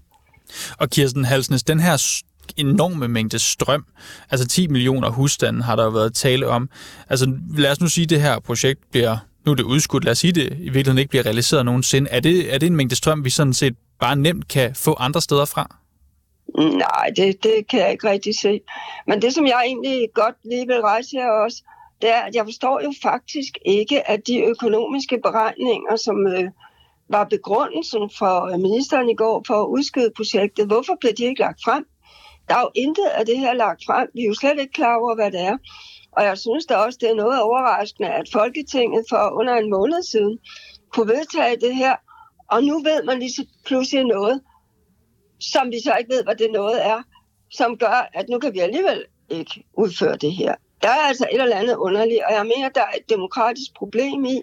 Og 0.78 0.90
Kirsten 0.90 1.24
Halsnes, 1.24 1.62
den 1.62 1.80
her 1.80 1.96
enorme 2.56 3.08
mængde 3.08 3.38
strøm, 3.38 3.84
altså 4.30 4.48
10 4.48 4.66
millioner 4.66 5.10
husstande 5.10 5.62
har 5.62 5.76
der 5.76 5.84
jo 5.84 5.90
været 5.90 6.14
tale 6.14 6.48
om. 6.48 6.70
Altså 7.08 7.38
lad 7.56 7.70
os 7.70 7.80
nu 7.80 7.88
sige, 7.88 8.04
at 8.04 8.10
det 8.10 8.20
her 8.20 8.38
projekt 8.38 8.80
bliver, 8.90 9.16
nu 9.46 9.52
er 9.52 9.56
det 9.56 9.62
udskudt, 9.62 10.04
lad 10.04 10.12
os 10.12 10.18
sige, 10.18 10.32
det 10.32 10.52
i 10.52 10.62
virkeligheden 10.62 10.98
ikke 10.98 11.10
bliver 11.10 11.26
realiseret 11.26 11.64
nogensinde. 11.64 12.10
Er 12.10 12.20
det, 12.20 12.54
er 12.54 12.58
det 12.58 12.66
en 12.66 12.76
mængde 12.76 12.96
strøm, 12.96 13.24
vi 13.24 13.30
sådan 13.30 13.54
set 13.54 13.76
bare 14.00 14.16
nemt 14.16 14.48
kan 14.48 14.74
få 14.74 14.96
andre 14.98 15.20
steder 15.20 15.44
fra? 15.44 15.76
Mm, 16.58 16.64
nej, 16.64 17.10
det, 17.16 17.42
det 17.42 17.68
kan 17.70 17.80
jeg 17.80 17.92
ikke 17.92 18.10
rigtig 18.10 18.38
se. 18.38 18.60
Men 19.06 19.22
det, 19.22 19.34
som 19.34 19.46
jeg 19.46 19.62
egentlig 19.66 20.08
godt 20.14 20.34
lige 20.44 20.66
vil 20.66 20.80
rejse 20.80 21.10
her 21.12 21.30
også, 21.30 21.62
det 22.02 22.10
er, 22.10 22.20
at 22.20 22.34
jeg 22.34 22.44
forstår 22.44 22.80
jo 22.84 22.92
faktisk 23.02 23.58
ikke, 23.64 24.10
at 24.10 24.26
de 24.26 24.40
økonomiske 24.40 25.18
beregninger, 25.22 25.96
som 25.96 26.26
øh, 26.26 26.50
var 27.08 27.24
begrundelsen 27.24 28.10
for 28.18 28.52
øh, 28.52 28.60
ministeren 28.60 29.08
i 29.08 29.14
går 29.14 29.44
for 29.46 29.62
at 29.62 29.66
udskyde 29.66 30.10
projektet, 30.16 30.66
hvorfor 30.66 30.96
blev 31.00 31.12
de 31.12 31.24
ikke 31.24 31.40
lagt 31.40 31.60
frem? 31.64 31.84
Der 32.48 32.54
er 32.54 32.60
jo 32.60 32.70
intet 32.74 33.06
af 33.06 33.26
det 33.26 33.38
her 33.38 33.52
lagt 33.52 33.82
frem. 33.86 34.08
Vi 34.14 34.22
er 34.22 34.26
jo 34.26 34.34
slet 34.34 34.60
ikke 34.60 34.72
klar 34.72 34.96
over, 34.96 35.14
hvad 35.14 35.30
det 35.32 35.40
er. 35.40 35.56
Og 36.12 36.24
jeg 36.24 36.38
synes 36.38 36.66
da 36.66 36.74
også, 36.76 36.98
det 37.02 37.10
er 37.10 37.14
noget 37.14 37.42
overraskende, 37.42 38.08
at 38.08 38.26
Folketinget 38.32 39.04
for 39.08 39.38
under 39.40 39.54
en 39.54 39.70
måned 39.70 40.02
siden 40.02 40.38
kunne 40.92 41.08
vedtage 41.08 41.56
det 41.56 41.74
her, 41.74 41.96
og 42.48 42.64
nu 42.64 42.74
ved 42.82 43.02
man 43.04 43.18
lige 43.18 43.46
pludselig 43.66 44.04
noget, 44.04 44.40
som 45.40 45.70
vi 45.70 45.80
så 45.84 45.94
ikke 45.98 46.14
ved, 46.14 46.24
hvad 46.24 46.36
det 46.36 46.50
noget 46.52 46.86
er, 46.86 47.02
som 47.50 47.76
gør, 47.78 48.10
at 48.14 48.28
nu 48.28 48.38
kan 48.38 48.54
vi 48.54 48.58
alligevel 48.58 49.04
ikke 49.30 49.64
udføre 49.74 50.16
det 50.16 50.32
her. 50.32 50.54
Der 50.82 50.88
er 50.88 51.02
altså 51.08 51.26
et 51.32 51.42
eller 51.42 51.56
andet 51.56 51.76
underligt, 51.76 52.20
og 52.28 52.32
jeg 52.32 52.46
mener, 52.46 52.68
der 52.68 52.80
er 52.80 52.96
et 52.98 53.10
demokratisk 53.10 53.70
problem 53.76 54.24
i, 54.24 54.42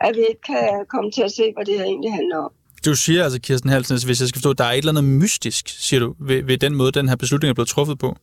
at 0.00 0.16
vi 0.16 0.20
ikke 0.28 0.40
kan 0.40 0.86
komme 0.88 1.10
til 1.10 1.22
at 1.22 1.32
se, 1.32 1.52
hvad 1.54 1.64
det 1.64 1.78
her 1.78 1.84
egentlig 1.84 2.12
handler 2.12 2.38
om. 2.38 2.52
Du 2.84 2.94
siger 2.94 3.24
altså, 3.24 3.40
Kirsten 3.40 3.70
Halsnes, 3.70 3.90
altså, 3.90 4.06
hvis 4.06 4.20
jeg 4.20 4.28
skal 4.28 4.38
forstå, 4.38 4.52
der 4.52 4.64
er 4.64 4.72
et 4.72 4.78
eller 4.78 4.92
andet 4.92 5.04
mystisk, 5.04 5.68
siger 5.68 6.00
du, 6.00 6.14
ved, 6.18 6.42
ved 6.42 6.58
den 6.58 6.74
måde, 6.74 6.92
den 6.92 7.08
her 7.08 7.16
beslutning 7.16 7.50
er 7.50 7.54
blevet 7.54 7.68
truffet 7.68 7.98
på? 7.98 8.16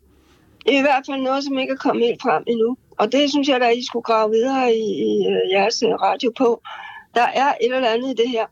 I 0.65 0.82
hvert 0.82 1.04
fald 1.10 1.22
noget, 1.22 1.43
som 1.43 1.58
ikke 1.58 1.74
er 1.74 1.78
kommet 1.86 2.06
helt 2.08 2.22
frem 2.22 2.43
endnu. 2.48 2.78
Og 3.00 3.12
det 3.12 3.30
synes 3.30 3.48
jeg, 3.48 3.62
at 3.62 3.78
I 3.78 3.86
skulle 3.86 4.04
grave 4.04 4.30
videre 4.32 4.74
i, 4.74 4.88
i 5.10 5.12
øh, 5.34 5.41
jeres 5.54 5.84
øh, 5.84 5.89
radio 5.89 6.32
på. 6.38 6.62
Der 7.15 7.28
er 7.41 7.50
et 7.62 7.76
eller 7.76 7.89
andet 7.89 8.10
i 8.10 8.22
det 8.22 8.30
her. 8.30 8.46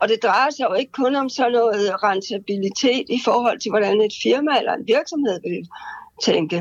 Og 0.00 0.08
det 0.08 0.18
drejer 0.22 0.50
sig 0.50 0.66
jo 0.70 0.74
ikke 0.74 0.92
kun 0.92 1.14
om 1.14 1.28
sådan 1.28 1.52
noget 1.52 1.88
øh, 1.88 1.94
rentabilitet 2.06 3.06
i 3.16 3.20
forhold 3.24 3.58
til, 3.60 3.70
hvordan 3.70 4.00
et 4.00 4.14
firma 4.22 4.58
eller 4.58 4.74
en 4.74 4.86
virksomhed 4.86 5.38
vil 5.46 5.68
tænke. 6.22 6.58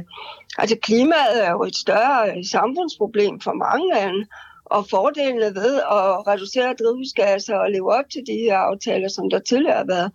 Altså 0.57 0.75
klimaet 0.87 1.37
er 1.47 1.51
jo 1.51 1.63
et 1.63 1.75
større 1.75 2.43
samfundsproblem 2.43 3.39
for 3.45 3.53
mange 3.65 3.87
lande, 3.95 4.21
og 4.65 4.87
fordelene 4.89 5.55
ved 5.61 5.75
at 5.75 6.27
reducere 6.27 6.75
drivhusgasser 6.79 7.55
og 7.55 7.71
leve 7.71 7.93
op 7.93 8.05
til 8.13 8.21
de 8.27 8.37
her 8.45 8.57
aftaler, 8.57 9.09
som 9.09 9.29
der 9.29 9.39
tidligere 9.39 9.77
har 9.77 9.85
været, 9.85 10.11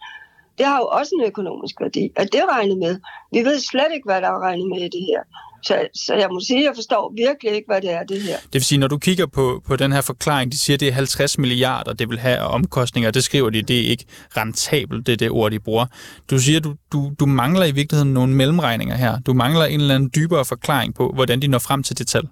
det 0.58 0.66
har 0.66 0.78
jo 0.78 0.86
også 0.86 1.12
en 1.18 1.26
økonomisk 1.26 1.80
værdi. 1.80 2.12
Er 2.16 2.24
det 2.24 2.42
regnet 2.52 2.78
med? 2.78 2.98
Vi 3.32 3.38
ved 3.38 3.60
slet 3.60 3.90
ikke, 3.94 4.06
hvad 4.06 4.20
der 4.20 4.28
er 4.28 4.40
regnet 4.40 4.68
med 4.68 4.80
i 4.80 4.90
det 4.96 5.04
her. 5.10 5.22
Så, 5.62 5.88
så 5.94 6.14
jeg 6.14 6.28
må 6.32 6.40
sige, 6.40 6.58
at 6.58 6.64
jeg 6.64 6.72
forstår 6.74 7.12
virkelig 7.16 7.52
ikke, 7.52 7.66
hvad 7.66 7.80
det 7.80 7.90
er, 7.90 8.02
det 8.02 8.22
her. 8.22 8.36
Det 8.36 8.54
vil 8.54 8.64
sige, 8.64 8.78
når 8.78 8.88
du 8.88 8.98
kigger 8.98 9.26
på, 9.26 9.62
på 9.66 9.76
den 9.76 9.92
her 9.92 10.00
forklaring, 10.00 10.52
de 10.52 10.58
siger, 10.58 10.76
at 10.76 10.80
det 10.80 10.88
er 10.88 10.92
50 10.92 11.38
milliarder, 11.38 11.92
det 11.92 12.08
vil 12.08 12.18
have 12.18 12.38
omkostninger, 12.38 13.10
det 13.10 13.24
skriver 13.24 13.50
de, 13.50 13.62
det 13.62 13.80
er 13.80 13.90
ikke 13.90 14.04
rentabelt, 14.36 15.06
det 15.06 15.12
er 15.12 15.16
det 15.16 15.30
ord, 15.30 15.50
de 15.50 15.60
bruger. 15.60 15.86
Du 16.30 16.38
siger, 16.38 16.60
du, 16.60 16.74
du, 16.92 17.12
du 17.20 17.26
mangler 17.26 17.66
i 17.66 17.72
virkeligheden 17.72 18.14
nogle 18.14 18.34
mellemregninger 18.34 18.96
her. 18.96 19.18
Du 19.18 19.32
mangler 19.32 19.64
en 19.64 19.80
eller 19.80 19.94
anden 19.94 20.10
dybere 20.14 20.44
forklaring 20.44 20.94
på, 20.94 21.12
hvordan 21.14 21.42
de 21.42 21.46
når 21.48 21.58
frem 21.58 21.82
til 21.82 21.98
det 21.98 22.06
tal. 22.06 22.28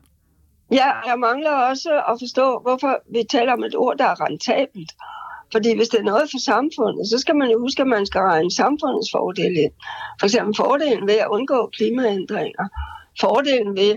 Ja, 0.73 0.91
jeg 1.07 1.19
mangler 1.19 1.51
også 1.51 1.91
at 2.09 2.17
forstå, 2.21 2.59
hvorfor 2.59 3.13
vi 3.13 3.25
taler 3.31 3.53
om 3.53 3.65
et 3.65 3.77
ord, 3.77 3.99
der 3.99 4.05
er 4.05 4.21
rentabelt. 4.27 4.93
Fordi 5.53 5.77
hvis 5.77 5.89
det 5.89 6.01
er 6.01 6.11
noget 6.13 6.31
for 6.31 6.39
samfundet, 6.39 7.09
så 7.09 7.19
skal 7.19 7.37
man 7.37 7.51
jo 7.51 7.59
huske, 7.61 7.83
at 7.83 7.89
man 7.89 8.07
skal 8.07 8.21
regne 8.21 8.51
samfundets 8.51 9.11
fordele 9.13 9.61
ind. 9.61 9.73
For 10.21 10.27
eksempel 10.27 10.55
fordelen 10.57 11.07
ved 11.07 11.15
at 11.15 11.29
undgå 11.31 11.71
klimaændringer 11.77 12.69
fordelen 13.21 13.77
ved 13.77 13.97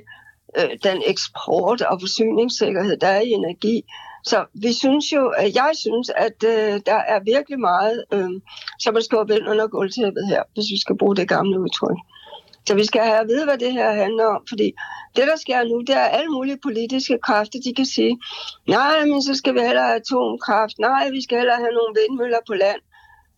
øh, 0.60 0.70
den 0.84 1.04
eksport 1.08 1.82
og 1.82 1.98
forsyningssikkerhed, 2.02 2.98
der 2.98 3.08
er 3.08 3.22
i 3.22 3.30
energi. 3.30 3.84
Så 4.24 4.46
vi 4.54 4.74
synes 4.74 5.14
jo, 5.14 5.28
at 5.28 5.56
jeg 5.56 5.72
synes, 5.76 6.10
at 6.10 6.38
øh, 6.46 6.82
der 6.86 7.00
er 7.14 7.20
virkelig 7.24 7.60
meget, 7.60 8.04
øh, 8.14 8.30
som 8.80 8.94
man 8.94 9.04
skal 9.04 9.18
ind 9.32 9.50
under 9.50 9.68
gulvtæppet 9.68 10.28
her, 10.28 10.44
hvis 10.54 10.68
vi 10.74 10.80
skal 10.80 10.98
bruge 10.98 11.16
det 11.16 11.28
gamle 11.28 11.60
udtryk. 11.60 11.98
Så 12.68 12.76
vi 12.76 12.86
skal 12.86 13.02
have 13.02 13.20
at 13.20 13.28
vide, 13.28 13.46
hvad 13.46 13.58
det 13.58 13.72
her 13.72 13.90
handler 14.04 14.26
om, 14.26 14.42
fordi 14.50 14.68
det, 15.16 15.24
der 15.32 15.38
sker 15.44 15.64
nu, 15.64 15.82
det 15.88 15.96
er 16.04 16.08
alle 16.18 16.32
mulige 16.38 16.60
politiske 16.68 17.18
kræfter, 17.26 17.60
de 17.66 17.74
kan 17.74 17.86
sige, 17.86 18.14
nej, 18.68 19.06
men 19.06 19.22
så 19.24 19.34
skal 19.36 19.54
vi 19.54 19.60
hellere 19.60 19.88
have 19.92 20.02
atomkraft, 20.04 20.76
nej, 20.80 21.10
vi 21.18 21.22
skal 21.24 21.38
hellere 21.38 21.60
have 21.64 21.74
nogle 21.80 21.94
vindmøller 22.00 22.42
på 22.48 22.54
land 22.54 22.82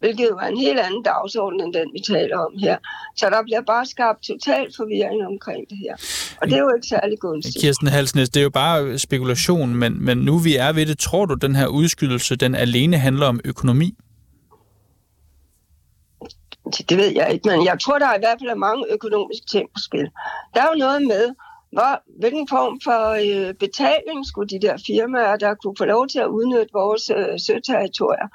hvilket 0.03 0.25
jo 0.31 0.37
er 0.43 0.47
en 0.47 0.57
helt 0.57 0.79
anden 0.79 1.03
dagsorden 1.03 1.59
end 1.61 1.73
den, 1.73 1.87
vi 1.95 1.99
taler 2.13 2.37
om 2.37 2.53
her. 2.65 2.77
Så 3.15 3.25
der 3.29 3.41
bliver 3.43 3.61
bare 3.61 3.85
skabt 3.85 4.19
total 4.31 4.65
forvirring 4.77 5.19
omkring 5.31 5.61
det 5.69 5.77
her. 5.85 5.95
Og 6.41 6.47
det 6.47 6.55
er 6.55 6.63
jo 6.67 6.71
ikke 6.77 6.87
særlig 6.87 7.17
gunstigt. 7.19 7.61
Kirsten 7.61 7.87
Halsnes, 7.87 8.29
det 8.29 8.39
er 8.39 8.43
jo 8.43 8.49
bare 8.49 8.97
spekulation, 8.99 9.75
men, 9.75 10.05
men 10.05 10.17
nu 10.17 10.37
vi 10.37 10.55
er 10.55 10.73
ved 10.73 10.85
det, 10.85 10.97
tror 10.97 11.25
du, 11.25 11.33
den 11.33 11.55
her 11.55 11.67
udskydelse, 11.67 12.35
den 12.35 12.55
alene 12.55 12.97
handler 12.97 13.27
om 13.27 13.39
økonomi? 13.45 13.95
Det 16.89 16.97
ved 16.97 17.11
jeg 17.15 17.33
ikke, 17.33 17.49
men 17.49 17.65
jeg 17.65 17.79
tror, 17.79 17.97
der 17.99 18.07
er 18.07 18.15
i 18.15 18.23
hvert 18.23 18.39
fald 18.41 18.55
mange 18.55 18.85
økonomiske 18.89 19.45
ting 19.45 19.69
på 19.73 19.79
spil. 19.87 20.09
Der 20.53 20.61
er 20.61 20.67
jo 20.73 20.77
noget 20.77 21.01
med, 21.01 21.35
hvor, 21.71 22.19
hvilken 22.19 22.47
form 22.47 22.81
for 22.83 23.01
øh, 23.23 23.53
betaling 23.53 24.25
skulle 24.25 24.49
de 24.49 24.59
der 24.67 24.77
firmaer, 24.85 25.35
der 25.35 25.53
kunne 25.53 25.75
få 25.77 25.85
lov 25.85 26.07
til 26.07 26.19
at 26.19 26.27
udnytte 26.27 26.73
vores 26.73 27.09
øh, 27.09 27.39
søterritorier, 27.39 28.27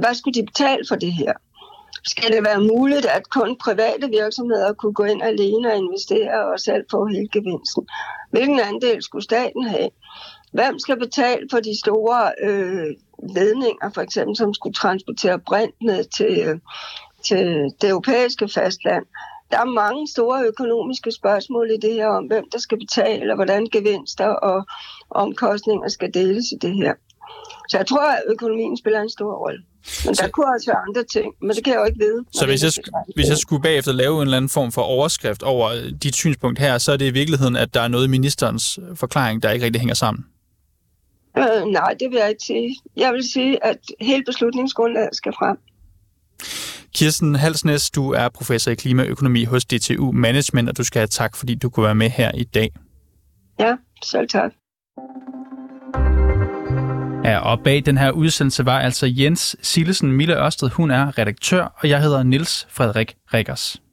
hvad 0.00 0.14
skulle 0.14 0.34
de 0.40 0.46
betale 0.46 0.82
for 0.88 0.96
det 0.96 1.12
her? 1.12 1.32
Skal 2.04 2.32
det 2.32 2.44
være 2.44 2.60
muligt, 2.60 3.06
at 3.06 3.30
kun 3.30 3.56
private 3.64 4.08
virksomheder 4.20 4.72
kunne 4.72 4.92
gå 4.92 5.04
ind 5.04 5.22
alene 5.22 5.72
og 5.72 5.76
investere 5.76 6.52
og 6.52 6.60
selv 6.60 6.84
få 6.90 7.06
hele 7.06 7.28
gevinsten? 7.32 7.88
Hvilken 8.30 8.60
andel 8.60 9.02
skulle 9.02 9.24
staten 9.24 9.64
have? 9.64 9.88
Hvem 10.52 10.78
skal 10.78 10.98
betale 10.98 11.48
for 11.50 11.60
de 11.60 11.80
store 11.80 12.32
øh, 12.42 12.86
ledninger, 13.36 13.90
for 13.94 14.00
eksempel, 14.00 14.36
som 14.36 14.54
skulle 14.54 14.74
transportere 14.74 15.38
brint 15.38 15.74
ned 15.82 16.04
til, 16.04 16.38
øh, 16.46 16.58
til 17.24 17.72
det 17.80 17.88
europæiske 17.90 18.48
fastland? 18.48 19.04
Der 19.50 19.58
er 19.58 19.64
mange 19.64 20.08
store 20.08 20.44
økonomiske 20.46 21.12
spørgsmål 21.12 21.70
i 21.70 21.76
det 21.76 21.94
her 21.94 22.06
om, 22.06 22.24
hvem 22.24 22.44
der 22.52 22.58
skal 22.58 22.78
betale, 22.78 23.32
og 23.32 23.36
hvordan 23.36 23.66
gevinster 23.72 24.26
og 24.26 24.66
omkostninger 25.10 25.88
skal 25.88 26.14
deles 26.14 26.44
i 26.52 26.56
det 26.62 26.74
her. 26.74 26.94
Så 27.68 27.76
jeg 27.76 27.86
tror, 27.86 28.10
at 28.10 28.22
økonomien 28.28 28.76
spiller 28.76 29.00
en 29.00 29.10
stor 29.10 29.32
rolle. 29.34 29.62
Men 30.06 30.14
så, 30.14 30.22
der 30.22 30.28
kunne 30.28 30.54
også 30.54 30.70
være 30.70 30.82
andre 30.88 31.04
ting, 31.04 31.34
men 31.40 31.50
det 31.50 31.64
kan 31.64 31.72
jeg 31.72 31.80
jo 31.80 31.84
ikke 31.84 31.98
vide. 31.98 32.24
Så 32.32 32.46
hvis 32.46 32.62
jeg, 32.62 32.72
hvis 33.14 33.28
jeg 33.28 33.36
skulle 33.36 33.62
bagefter 33.62 33.92
lave 33.92 34.14
en 34.16 34.22
eller 34.22 34.36
anden 34.36 34.48
form 34.48 34.72
for 34.72 34.82
overskrift 34.82 35.42
over 35.42 35.70
dit 36.02 36.14
synspunkt 36.14 36.58
her, 36.58 36.78
så 36.78 36.92
er 36.92 36.96
det 36.96 37.06
i 37.06 37.10
virkeligheden, 37.10 37.56
at 37.56 37.74
der 37.74 37.80
er 37.80 37.88
noget 37.88 38.04
i 38.06 38.08
ministerens 38.08 38.78
forklaring, 38.94 39.42
der 39.42 39.50
ikke 39.50 39.64
rigtig 39.64 39.80
hænger 39.80 39.94
sammen? 39.94 40.24
Øh, 41.38 41.64
nej, 41.66 41.94
det 42.00 42.10
vil 42.10 42.18
jeg 42.18 42.28
ikke 42.28 42.44
sige. 42.46 42.76
Jeg 42.96 43.12
vil 43.12 43.32
sige, 43.32 43.64
at 43.64 43.78
hele 44.00 44.24
beslutningsgrundlaget 44.24 45.16
skal 45.16 45.32
frem. 45.32 45.58
Kirsten 46.94 47.34
Halsnes, 47.34 47.90
du 47.90 48.10
er 48.10 48.28
professor 48.28 48.70
i 48.70 48.74
klimaøkonomi 48.74 49.44
hos 49.44 49.64
DTU 49.64 50.12
Management, 50.12 50.68
og 50.68 50.78
du 50.78 50.84
skal 50.84 51.00
have 51.00 51.06
tak, 51.06 51.36
fordi 51.36 51.54
du 51.54 51.70
kunne 51.70 51.84
være 51.84 51.94
med 51.94 52.10
her 52.10 52.32
i 52.34 52.44
dag. 52.44 52.72
Ja, 53.58 53.76
selv 54.02 54.28
tak. 54.28 54.52
Ja, 57.24 57.38
og 57.38 57.60
bag 57.64 57.86
den 57.86 57.98
her 57.98 58.10
udsendelse 58.10 58.66
var 58.66 58.80
altså 58.80 59.06
Jens 59.06 59.56
Sillesen 59.62 60.12
Mille 60.12 60.44
Ørsted. 60.44 60.68
Hun 60.68 60.90
er 60.90 61.18
redaktør, 61.18 61.62
og 61.76 61.88
jeg 61.88 62.02
hedder 62.02 62.22
Nils 62.22 62.66
Frederik 62.70 63.14
Rikkers. 63.34 63.82